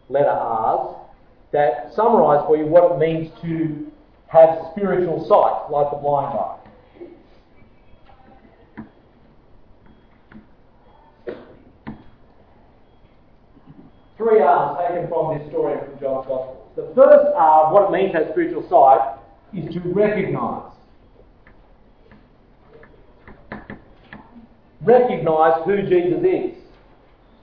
letter 0.08 0.28
R's, 0.28 0.96
that 1.52 1.92
summarise 1.94 2.44
for 2.46 2.56
you 2.56 2.66
what 2.66 2.92
it 2.92 2.98
means 2.98 3.30
to 3.42 3.90
have 4.28 4.72
spiritual 4.72 5.20
sight, 5.28 5.70
like 5.70 5.90
the 5.90 5.98
blind 5.98 6.34
guy. 6.34 6.63
Three 14.16 14.40
R's 14.40 14.78
taken 14.88 15.08
from 15.08 15.36
this 15.36 15.48
story 15.48 15.78
from 15.78 15.98
John's 15.98 16.26
Gospel. 16.26 16.70
The 16.76 16.92
first 16.94 17.32
R, 17.34 17.72
what 17.72 17.88
it 17.88 17.92
means 17.92 18.12
to 18.12 18.18
have 18.18 18.28
spiritual 18.30 18.68
sight, 18.68 19.18
is 19.52 19.72
to 19.74 19.80
recognise. 19.92 20.72
Recognise 24.82 25.62
who 25.64 25.82
Jesus 25.82 26.22
is. 26.24 26.62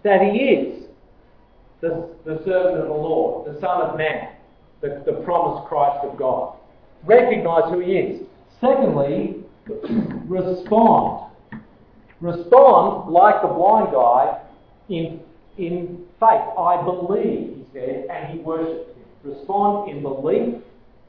That 0.04 0.22
he 0.22 0.38
is 0.38 0.86
the, 1.82 2.10
the 2.26 2.42
servant 2.46 2.82
of 2.82 2.88
the 2.88 2.94
Lord, 2.94 3.54
the 3.54 3.60
Son 3.60 3.82
of 3.82 3.98
Man, 3.98 4.30
the, 4.82 5.04
the 5.06 5.22
promised 5.24 5.68
Christ 5.68 6.06
of 6.06 6.18
God. 6.18 6.56
Recognise 7.04 7.72
who 7.72 7.80
he 7.80 7.94
is. 7.94 8.22
Secondly, 8.60 9.44
respond. 10.28 11.32
Respond 12.22 13.12
like 13.12 13.42
the 13.42 13.48
blind 13.48 13.92
guy 13.92 14.42
in 14.90 15.20
in 15.62 16.06
faith. 16.20 16.42
I 16.58 16.82
believe, 16.84 17.58
he 17.58 17.66
said, 17.74 18.08
and 18.10 18.34
he 18.34 18.40
worshipped 18.40 18.98
him. 18.98 19.06
Respond 19.24 19.90
in 19.90 20.02
belief 20.02 20.56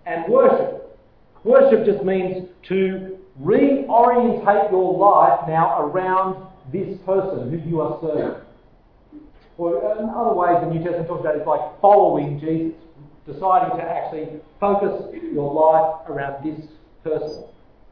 and 0.06 0.30
worship. 0.30 0.98
Worship 1.44 1.84
just 1.86 2.04
means 2.04 2.48
to 2.68 3.18
reorientate 3.40 4.70
your 4.70 4.96
life 4.96 5.48
now 5.48 5.80
around 5.80 6.46
this 6.72 6.98
person 7.06 7.50
who 7.50 7.68
you 7.68 7.80
are 7.80 7.98
serving. 8.00 8.42
Or 9.58 9.76
in 9.98 10.10
other 10.10 10.34
ways, 10.34 10.58
the 10.60 10.70
New 10.70 10.82
Testament 10.82 11.08
talks 11.08 11.20
about 11.20 11.36
it's 11.36 11.46
like 11.46 11.80
following 11.80 12.38
Jesus, 12.40 12.74
deciding 13.26 13.76
to 13.78 13.82
actually 13.82 14.40
focus 14.60 15.14
your 15.32 15.52
life 15.52 16.08
around 16.08 16.44
this 16.44 16.66
person. 17.02 17.44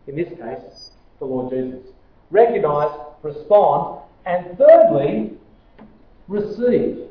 In 0.07 0.17
this 0.17 0.29
case, 0.29 0.91
the 1.19 1.25
Lord 1.25 1.51
Jesus. 1.51 1.93
Recognize, 2.31 2.91
respond, 3.23 4.03
and 4.27 4.57
thirdly, 4.57 5.33
receive. 6.31 7.09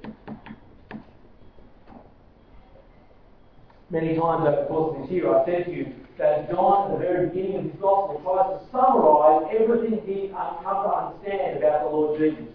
Many 3.91 4.15
times 4.15 4.47
over 4.47 4.55
the 4.55 4.65
course 4.67 4.95
of 4.95 5.01
this 5.03 5.11
year, 5.11 5.36
I've 5.36 5.45
said 5.45 5.65
to 5.65 5.72
you 5.72 5.93
that 6.17 6.49
John, 6.49 6.91
at 6.91 6.97
the 6.97 7.03
very 7.03 7.28
beginning 7.28 7.57
of 7.57 7.63
his 7.65 7.74
gospel, 7.82 8.22
tries 8.24 8.59
to 8.59 8.72
summarize 8.72 9.55
everything 9.59 9.99
he 10.05 10.30
come 10.30 10.63
to 10.63 10.93
understand 10.95 11.57
about 11.57 11.84
the 11.84 11.89
Lord 11.89 12.20
Jesus. 12.20 12.53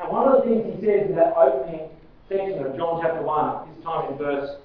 And 0.00 0.10
one 0.10 0.28
of 0.28 0.42
the 0.42 0.48
things 0.48 0.74
he 0.74 0.86
says 0.86 1.08
in 1.08 1.16
that 1.16 1.36
opening 1.36 1.88
section 2.28 2.64
of 2.66 2.76
John 2.76 3.00
chapter 3.02 3.22
1, 3.22 3.74
this 3.74 3.84
time 3.84 4.12
in 4.12 4.18
verse 4.18 4.56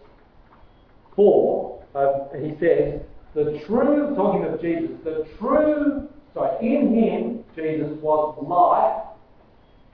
4, 1.16 1.84
uh, 1.94 2.14
he 2.42 2.56
says, 2.60 3.02
the 3.36 3.62
true, 3.68 4.16
talking 4.16 4.46
of 4.46 4.60
Jesus, 4.62 4.98
the 5.04 5.28
true, 5.38 6.08
sorry, 6.34 6.66
in 6.66 6.96
him, 6.96 7.44
Jesus, 7.56 7.92
was 8.02 8.36
life, 8.42 9.07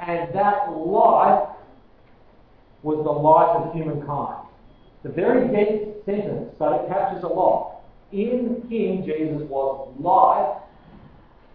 and 0.08 0.34
that 0.34 0.70
life 0.72 1.50
was 2.82 3.04
the 3.04 3.12
light 3.12 3.56
of 3.56 3.74
humankind. 3.74 4.48
The 5.04 5.10
very 5.10 5.48
dense 5.48 5.96
sentence, 6.06 6.56
but 6.60 6.74
it 6.74 6.88
captures 6.90 7.24
a 7.24 7.28
lot. 7.28 7.82
In 8.12 8.68
him, 8.70 9.04
Jesus 9.06 9.42
was 9.50 9.94
life, 10.00 10.62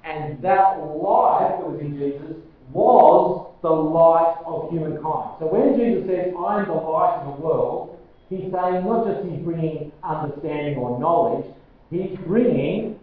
and 0.04 0.42
that 0.42 0.78
life 0.78 1.60
that 1.60 1.68
was 1.68 1.78
in 1.80 1.98
Jesus 1.98 2.36
was 2.72 3.54
the 3.62 3.70
light 3.70 4.36
of 4.46 4.70
humankind. 4.70 5.36
So 5.38 5.46
when 5.46 5.78
Jesus 5.78 6.08
says, 6.08 6.32
I 6.38 6.60
am 6.60 6.68
the 6.68 6.74
light 6.74 7.20
of 7.20 7.36
the 7.36 7.42
world, 7.42 7.98
he's 8.28 8.40
saying 8.40 8.84
not 8.84 9.06
just 9.06 9.28
he's 9.28 9.40
bringing 9.44 9.92
understanding 10.02 10.76
or 10.76 10.98
knowledge, 10.98 11.46
he's 11.90 12.16
bringing 12.26 12.98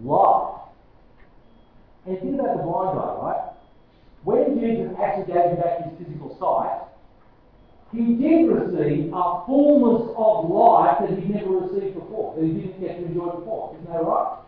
life. 0.00 0.54
And 2.06 2.18
think 2.20 2.34
about 2.34 2.56
the 2.56 2.62
blind 2.62 2.98
guy, 2.98 3.14
right? 3.20 3.47
When 4.24 4.58
Jesus 4.58 4.92
actually 5.00 5.32
gave 5.32 5.52
him 5.52 5.56
back 5.56 5.84
his 5.84 5.98
physical 5.98 6.36
sight, 6.38 6.88
he 7.92 8.14
did 8.14 8.48
receive 8.50 9.12
a 9.14 9.44
fullness 9.46 10.12
of 10.16 10.50
life 10.50 10.98
that 11.00 11.18
he'd 11.18 11.30
never 11.30 11.64
received 11.64 11.94
before, 11.94 12.34
that 12.36 12.44
he 12.44 12.52
didn't 12.52 12.80
get 12.80 12.98
to 12.98 13.06
enjoy 13.06 13.30
before. 13.30 13.74
Isn't 13.74 13.92
that 13.92 14.04
right? 14.04 14.38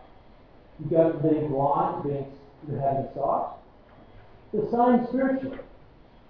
You 0.79 0.91
go 0.91 1.13
from 1.13 1.31
being 1.31 1.49
blind 1.49 2.03
to 2.03 2.09
being 2.09 2.27
to 2.69 2.81
having 2.81 3.09
sight. 3.15 3.57
The 4.53 4.69
same 4.71 5.07
spiritually. 5.09 5.59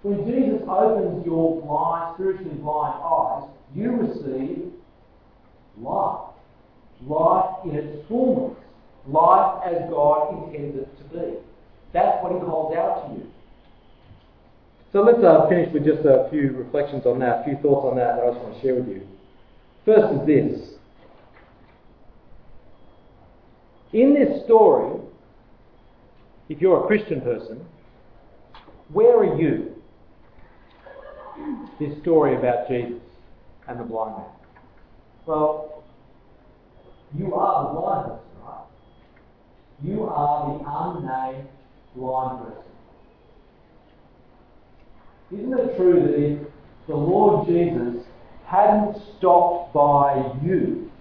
When 0.03 0.25
Jesus 0.25 0.61
opens 0.67 1.25
your 1.25 1.61
blind, 1.61 2.15
spiritually 2.15 2.55
blind 2.55 3.01
eyes, 3.03 3.49
you 3.75 3.91
receive 3.91 4.71
life. 5.77 6.29
Life 7.05 7.65
in 7.65 7.75
its 7.75 8.07
fullness. 8.07 8.57
Life 9.07 9.63
as 9.65 9.89
God 9.89 10.45
intended 10.45 10.83
it 10.83 10.97
to 10.97 11.03
be. 11.17 11.33
That's 11.93 12.23
what 12.23 12.31
he 12.33 12.39
calls 12.39 12.75
out 12.75 13.07
to 13.07 13.15
you. 13.15 13.31
So 14.93 15.01
let's 15.01 15.23
uh, 15.23 15.47
finish 15.47 15.73
with 15.73 15.85
just 15.85 16.05
a 16.05 16.27
few 16.29 16.51
reflections 16.51 17.05
on 17.05 17.19
that, 17.19 17.41
a 17.41 17.43
few 17.45 17.57
thoughts 17.61 17.85
on 17.89 17.95
that 17.97 18.17
that 18.17 18.23
I 18.23 18.31
just 18.31 18.43
want 18.43 18.55
to 18.55 18.61
share 18.61 18.75
with 18.75 18.87
you. 18.87 19.07
First 19.85 20.21
is 20.21 20.27
this. 20.27 20.69
In 23.93 24.13
this 24.13 24.43
story, 24.45 25.01
if 26.49 26.61
you're 26.61 26.83
a 26.83 26.87
Christian 26.87 27.21
person, 27.21 27.65
where 28.89 29.17
are 29.17 29.39
you? 29.39 29.75
This 31.79 31.99
story 32.01 32.35
about 32.35 32.67
Jesus 32.67 33.01
and 33.67 33.79
the 33.79 33.83
blind 33.83 34.17
man. 34.17 34.25
Well, 35.25 35.83
you 37.17 37.33
are 37.33 37.73
the 37.73 37.79
blind 37.79 38.05
person, 38.05 38.43
right? 38.43 38.65
You 39.83 40.03
are 40.03 40.57
the 40.57 40.63
unnamed 40.67 41.47
blind 41.95 42.43
person. 42.43 42.71
Isn't 45.31 45.53
it 45.53 45.77
true 45.77 46.01
that 46.01 46.13
if 46.13 46.39
the 46.87 46.95
Lord 46.95 47.47
Jesus 47.47 48.05
hadn't 48.45 48.97
stopped 49.17 49.73
by 49.73 50.31
you 50.43 50.91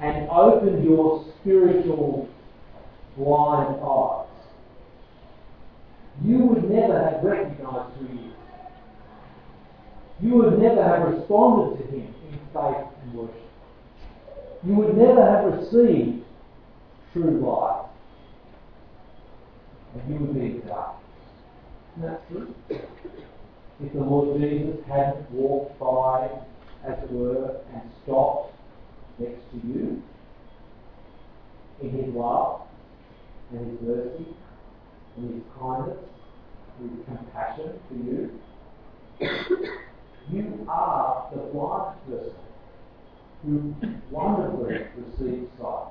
and 0.00 0.28
opened 0.30 0.84
your 0.84 1.24
spiritual 1.40 2.28
blind 3.16 3.80
eyes, 3.82 4.26
you 6.24 6.38
would 6.38 6.70
never 6.70 6.98
have 6.98 7.22
recognized 7.22 7.94
who 7.98 8.06
he 8.06 8.26
is. 8.26 8.32
You 10.22 10.34
would 10.36 10.58
never 10.58 10.82
have 10.82 11.08
responded 11.12 11.78
to 11.78 11.90
him 11.90 12.14
in 12.32 12.38
faith 12.54 12.86
and 13.02 13.14
worship. 13.14 13.42
You 14.66 14.74
would 14.74 14.96
never 14.96 15.20
have 15.20 15.44
received 15.52 16.24
true 17.12 17.40
life. 17.46 17.85
You 20.08 20.14
would 20.18 20.34
be 20.34 20.40
in 20.40 20.60
darkness. 20.66 21.02
Isn't 21.96 22.10
that 22.10 22.28
true? 22.28 22.54
If 22.68 23.92
the 23.92 24.00
Lord 24.00 24.40
Jesus 24.40 24.76
hadn't 24.86 25.30
walked 25.30 25.78
by, 25.78 26.28
as 26.86 27.02
it 27.02 27.10
were, 27.10 27.60
and 27.72 27.82
stopped 28.04 28.54
next 29.18 29.40
to 29.50 29.56
you 29.66 30.02
in 31.82 31.90
his 31.90 32.14
love 32.14 32.62
and 33.50 33.70
his 33.70 33.80
mercy 33.80 34.26
and 35.16 35.34
his 35.34 35.42
kindness 35.58 35.98
and 36.80 36.90
his 36.90 37.00
compassion 37.06 37.72
for 37.88 37.94
you, 37.94 38.30
you 40.30 40.66
are 40.68 41.30
the 41.34 41.40
blind 41.52 41.96
person 42.06 42.34
who 43.44 43.74
wonderfully 44.10 44.76
receives 44.96 45.50
sight 45.58 45.88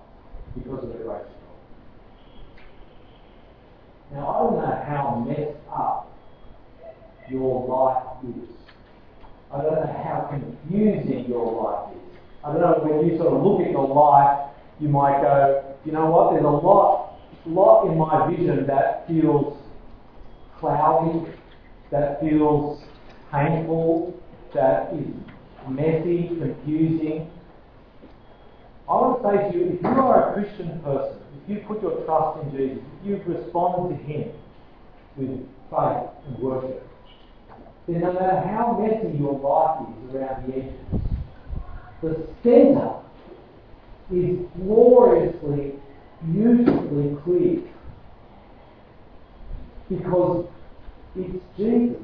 because 0.56 0.84
of 0.84 0.90
the 0.90 1.04
grace 1.04 1.22
of. 1.26 1.45
Now, 4.12 4.28
I 4.30 4.40
don't 4.40 4.58
know 4.58 4.84
how 4.88 5.26
messed 5.28 5.58
up 5.72 6.12
your 7.30 7.68
life 7.68 8.24
is. 8.24 8.50
I 9.52 9.62
don't 9.62 9.76
know 9.76 10.04
how 10.04 10.30
confusing 10.30 11.26
your 11.28 11.64
life 11.64 11.96
is. 11.96 12.20
I 12.44 12.54
don't 12.54 12.62
know 12.62 12.80
when 12.84 13.08
you 13.08 13.18
sort 13.18 13.34
of 13.34 13.42
look 13.42 13.62
at 13.62 13.72
your 13.72 13.88
life, 13.88 14.52
you 14.80 14.90
might 14.90 15.22
go, 15.22 15.76
you 15.86 15.92
know 15.92 16.06
what, 16.08 16.34
there's 16.34 16.46
a 16.46 16.48
lot, 16.48 17.18
lot 17.46 17.86
in 17.88 17.98
my 17.98 18.30
vision 18.30 18.68
that 18.68 19.08
feels 19.08 19.58
cloudy, 20.60 21.32
that 21.92 22.20
feels 22.20 22.84
painful, 23.32 24.14
that 24.54 24.94
is 24.94 25.08
messy, 25.70 26.30
confusing. 26.40 27.32
I 28.88 28.92
want 28.92 29.24
to 29.24 29.30
say 29.30 29.52
to 29.52 29.58
you, 29.58 29.74
if 29.74 29.82
you 29.82 29.88
are 29.88 30.30
a 30.30 30.34
Christian 30.34 30.80
person, 30.82 31.25
you 31.48 31.64
put 31.68 31.82
your 31.82 32.04
trust 32.06 32.44
in 32.44 32.58
Jesus, 32.58 32.84
if 33.02 33.08
you 33.08 33.34
respond 33.34 33.90
to 33.90 34.04
Him 34.04 34.32
with 35.18 35.40
faith 35.70 36.10
and 36.28 36.40
worship, 36.40 36.88
then 37.88 38.02
no 38.02 38.14
matter 38.14 38.42
how 38.48 38.78
messy 38.80 39.18
your 39.18 39.40
life 39.40 39.88
is 40.08 40.16
around 40.16 40.48
the 40.48 40.58
edges, 40.58 41.02
the 42.02 42.28
centre 42.44 42.96
is 44.12 44.40
gloriously, 44.58 45.74
beautifully 46.32 47.18
clear. 47.24 47.62
Because 49.90 50.48
it's 51.16 51.44
Jesus. 51.58 52.02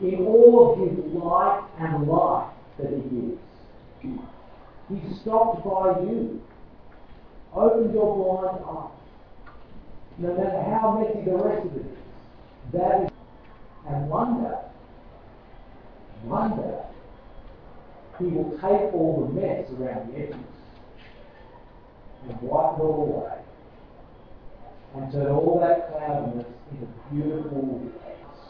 In 0.00 0.26
all 0.26 0.72
of 0.72 0.90
his 0.90 0.98
light 1.14 1.66
and 1.78 2.06
life 2.06 2.52
that 2.78 2.90
he 2.90 3.00
gives. 3.00 3.40
He 4.88 5.14
stopped 5.20 5.64
by 5.64 6.00
you. 6.00 6.42
Opened 7.56 7.94
your 7.94 8.14
blind 8.14 8.64
eye. 8.64 8.90
No 10.18 10.34
matter 10.34 10.62
how 10.62 10.98
messy 11.00 11.24
the 11.24 11.36
rest 11.36 11.66
of 11.66 11.76
it 11.76 11.80
is. 11.80 11.98
That 12.72 13.02
is 13.04 13.10
and 13.88 14.08
one 14.08 14.42
day, 14.42 14.58
one 16.24 16.56
day, 16.56 16.80
he 18.18 18.24
will 18.24 18.50
take 18.58 18.92
all 18.92 19.26
the 19.26 19.40
mess 19.40 19.70
around 19.70 20.12
the 20.12 20.18
edges 20.18 20.36
and 22.28 22.40
wipe 22.42 22.78
it 22.78 22.82
all 22.82 23.04
away 23.14 23.38
and 24.96 25.12
turn 25.12 25.30
all 25.30 25.60
that 25.60 25.92
cloudiness 25.92 26.46
into 26.72 26.86
beautiful 27.12 27.92
lights. 28.02 28.40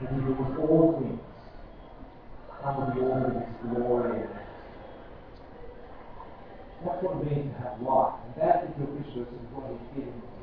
And 0.00 0.08
he 0.22 0.34
does 0.34 0.58
all 0.60 1.00
things 1.00 1.20
under 2.62 2.94
the 2.94 3.06
order 3.06 3.26
of 3.26 3.34
his 3.34 3.76
glory 3.76 4.22
what 6.84 7.00
it 7.00 7.24
means 7.24 7.54
to 7.54 7.60
have 7.64 7.80
life. 7.80 8.20
And 8.24 8.34
that, 8.42 8.68
if 8.68 8.76
you're 8.76 8.92
is 9.24 9.48
what 9.56 9.72
he's 9.72 9.88
giving 9.96 10.12
you. 10.12 10.34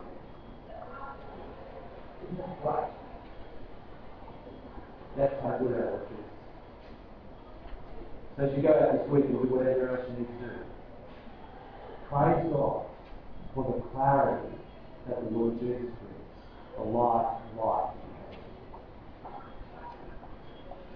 Isn't 2.25 2.37
that 2.37 2.61
great? 2.61 2.89
That's 5.17 5.35
how 5.43 5.57
good 5.59 5.73
our 5.73 5.91
work 5.91 6.07
is. 6.09 6.25
So 8.37 8.45
as 8.45 8.51
you 8.55 8.63
go 8.63 8.73
out 8.73 8.93
this 8.97 9.09
week 9.11 9.25
and 9.25 9.41
do 9.43 9.53
whatever 9.53 9.89
else 9.89 10.07
you 10.09 10.23
need 10.23 10.31
to 10.31 10.37
do, 10.39 10.53
praise 12.09 12.47
God 12.53 12.85
for 13.53 13.63
the 13.67 13.81
clarity 13.91 14.55
that 15.07 15.19
the 15.19 15.29
Lord 15.37 15.59
Jesus 15.59 15.91
brings, 15.99 16.31
the 16.77 16.83
light 16.83 17.37
and 17.43 17.59
life. 17.59 17.93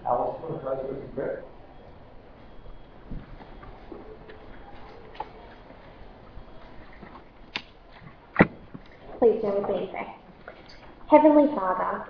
Alice, 0.06 0.38
you 0.40 0.48
want 0.48 0.62
to 0.62 0.64
for 0.64 0.72
us 0.72 1.02
in 1.02 1.08
prayer? 1.14 1.42
Please 9.18 9.40
join 9.40 9.62
me 9.62 9.84
in 9.84 9.88
prayer. 9.88 10.14
Heavenly 11.10 11.46
Father, 11.54 12.04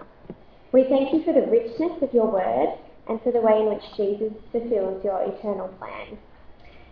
we 0.73 0.85
thank 0.85 1.13
you 1.13 1.23
for 1.23 1.33
the 1.33 1.47
richness 1.47 2.03
of 2.03 2.13
your 2.13 2.31
word 2.31 2.79
and 3.09 3.21
for 3.23 3.31
the 3.31 3.41
way 3.41 3.61
in 3.61 3.67
which 3.67 3.85
Jesus 3.97 4.33
fulfills 4.51 5.05
your 5.05 5.23
eternal 5.23 5.69
plan. 5.79 6.19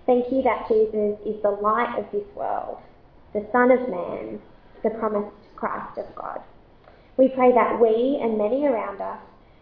Thank 0.06 0.30
you 0.30 0.42
that 0.42 0.68
Jesus 0.68 1.18
is 1.26 1.42
the 1.42 1.50
light 1.50 1.98
of 1.98 2.04
this 2.12 2.26
world, 2.36 2.78
the 3.32 3.46
Son 3.50 3.72
of 3.72 3.88
Man, 3.88 4.38
the 4.84 4.90
promised 4.90 5.34
Christ 5.56 5.98
of 5.98 6.14
God. 6.14 6.40
We 7.16 7.28
pray 7.28 7.52
that 7.52 7.80
we 7.80 8.20
and 8.22 8.38
many 8.38 8.66
around 8.66 9.00
us 9.00 9.18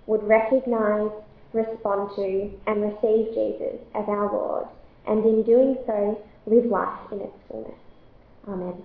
would 0.06 0.22
recognize, 0.24 1.10
respond 1.52 2.10
to, 2.16 2.50
and 2.66 2.82
receive 2.82 3.32
Jesus 3.34 3.80
as 3.94 4.04
our 4.08 4.30
Lord, 4.30 4.66
and 5.06 5.24
in 5.24 5.42
doing 5.44 5.78
so, 5.86 6.20
live 6.46 6.66
life 6.66 7.12
in 7.12 7.20
its 7.20 7.36
fullness. 7.48 7.78
Amen. 8.48 8.82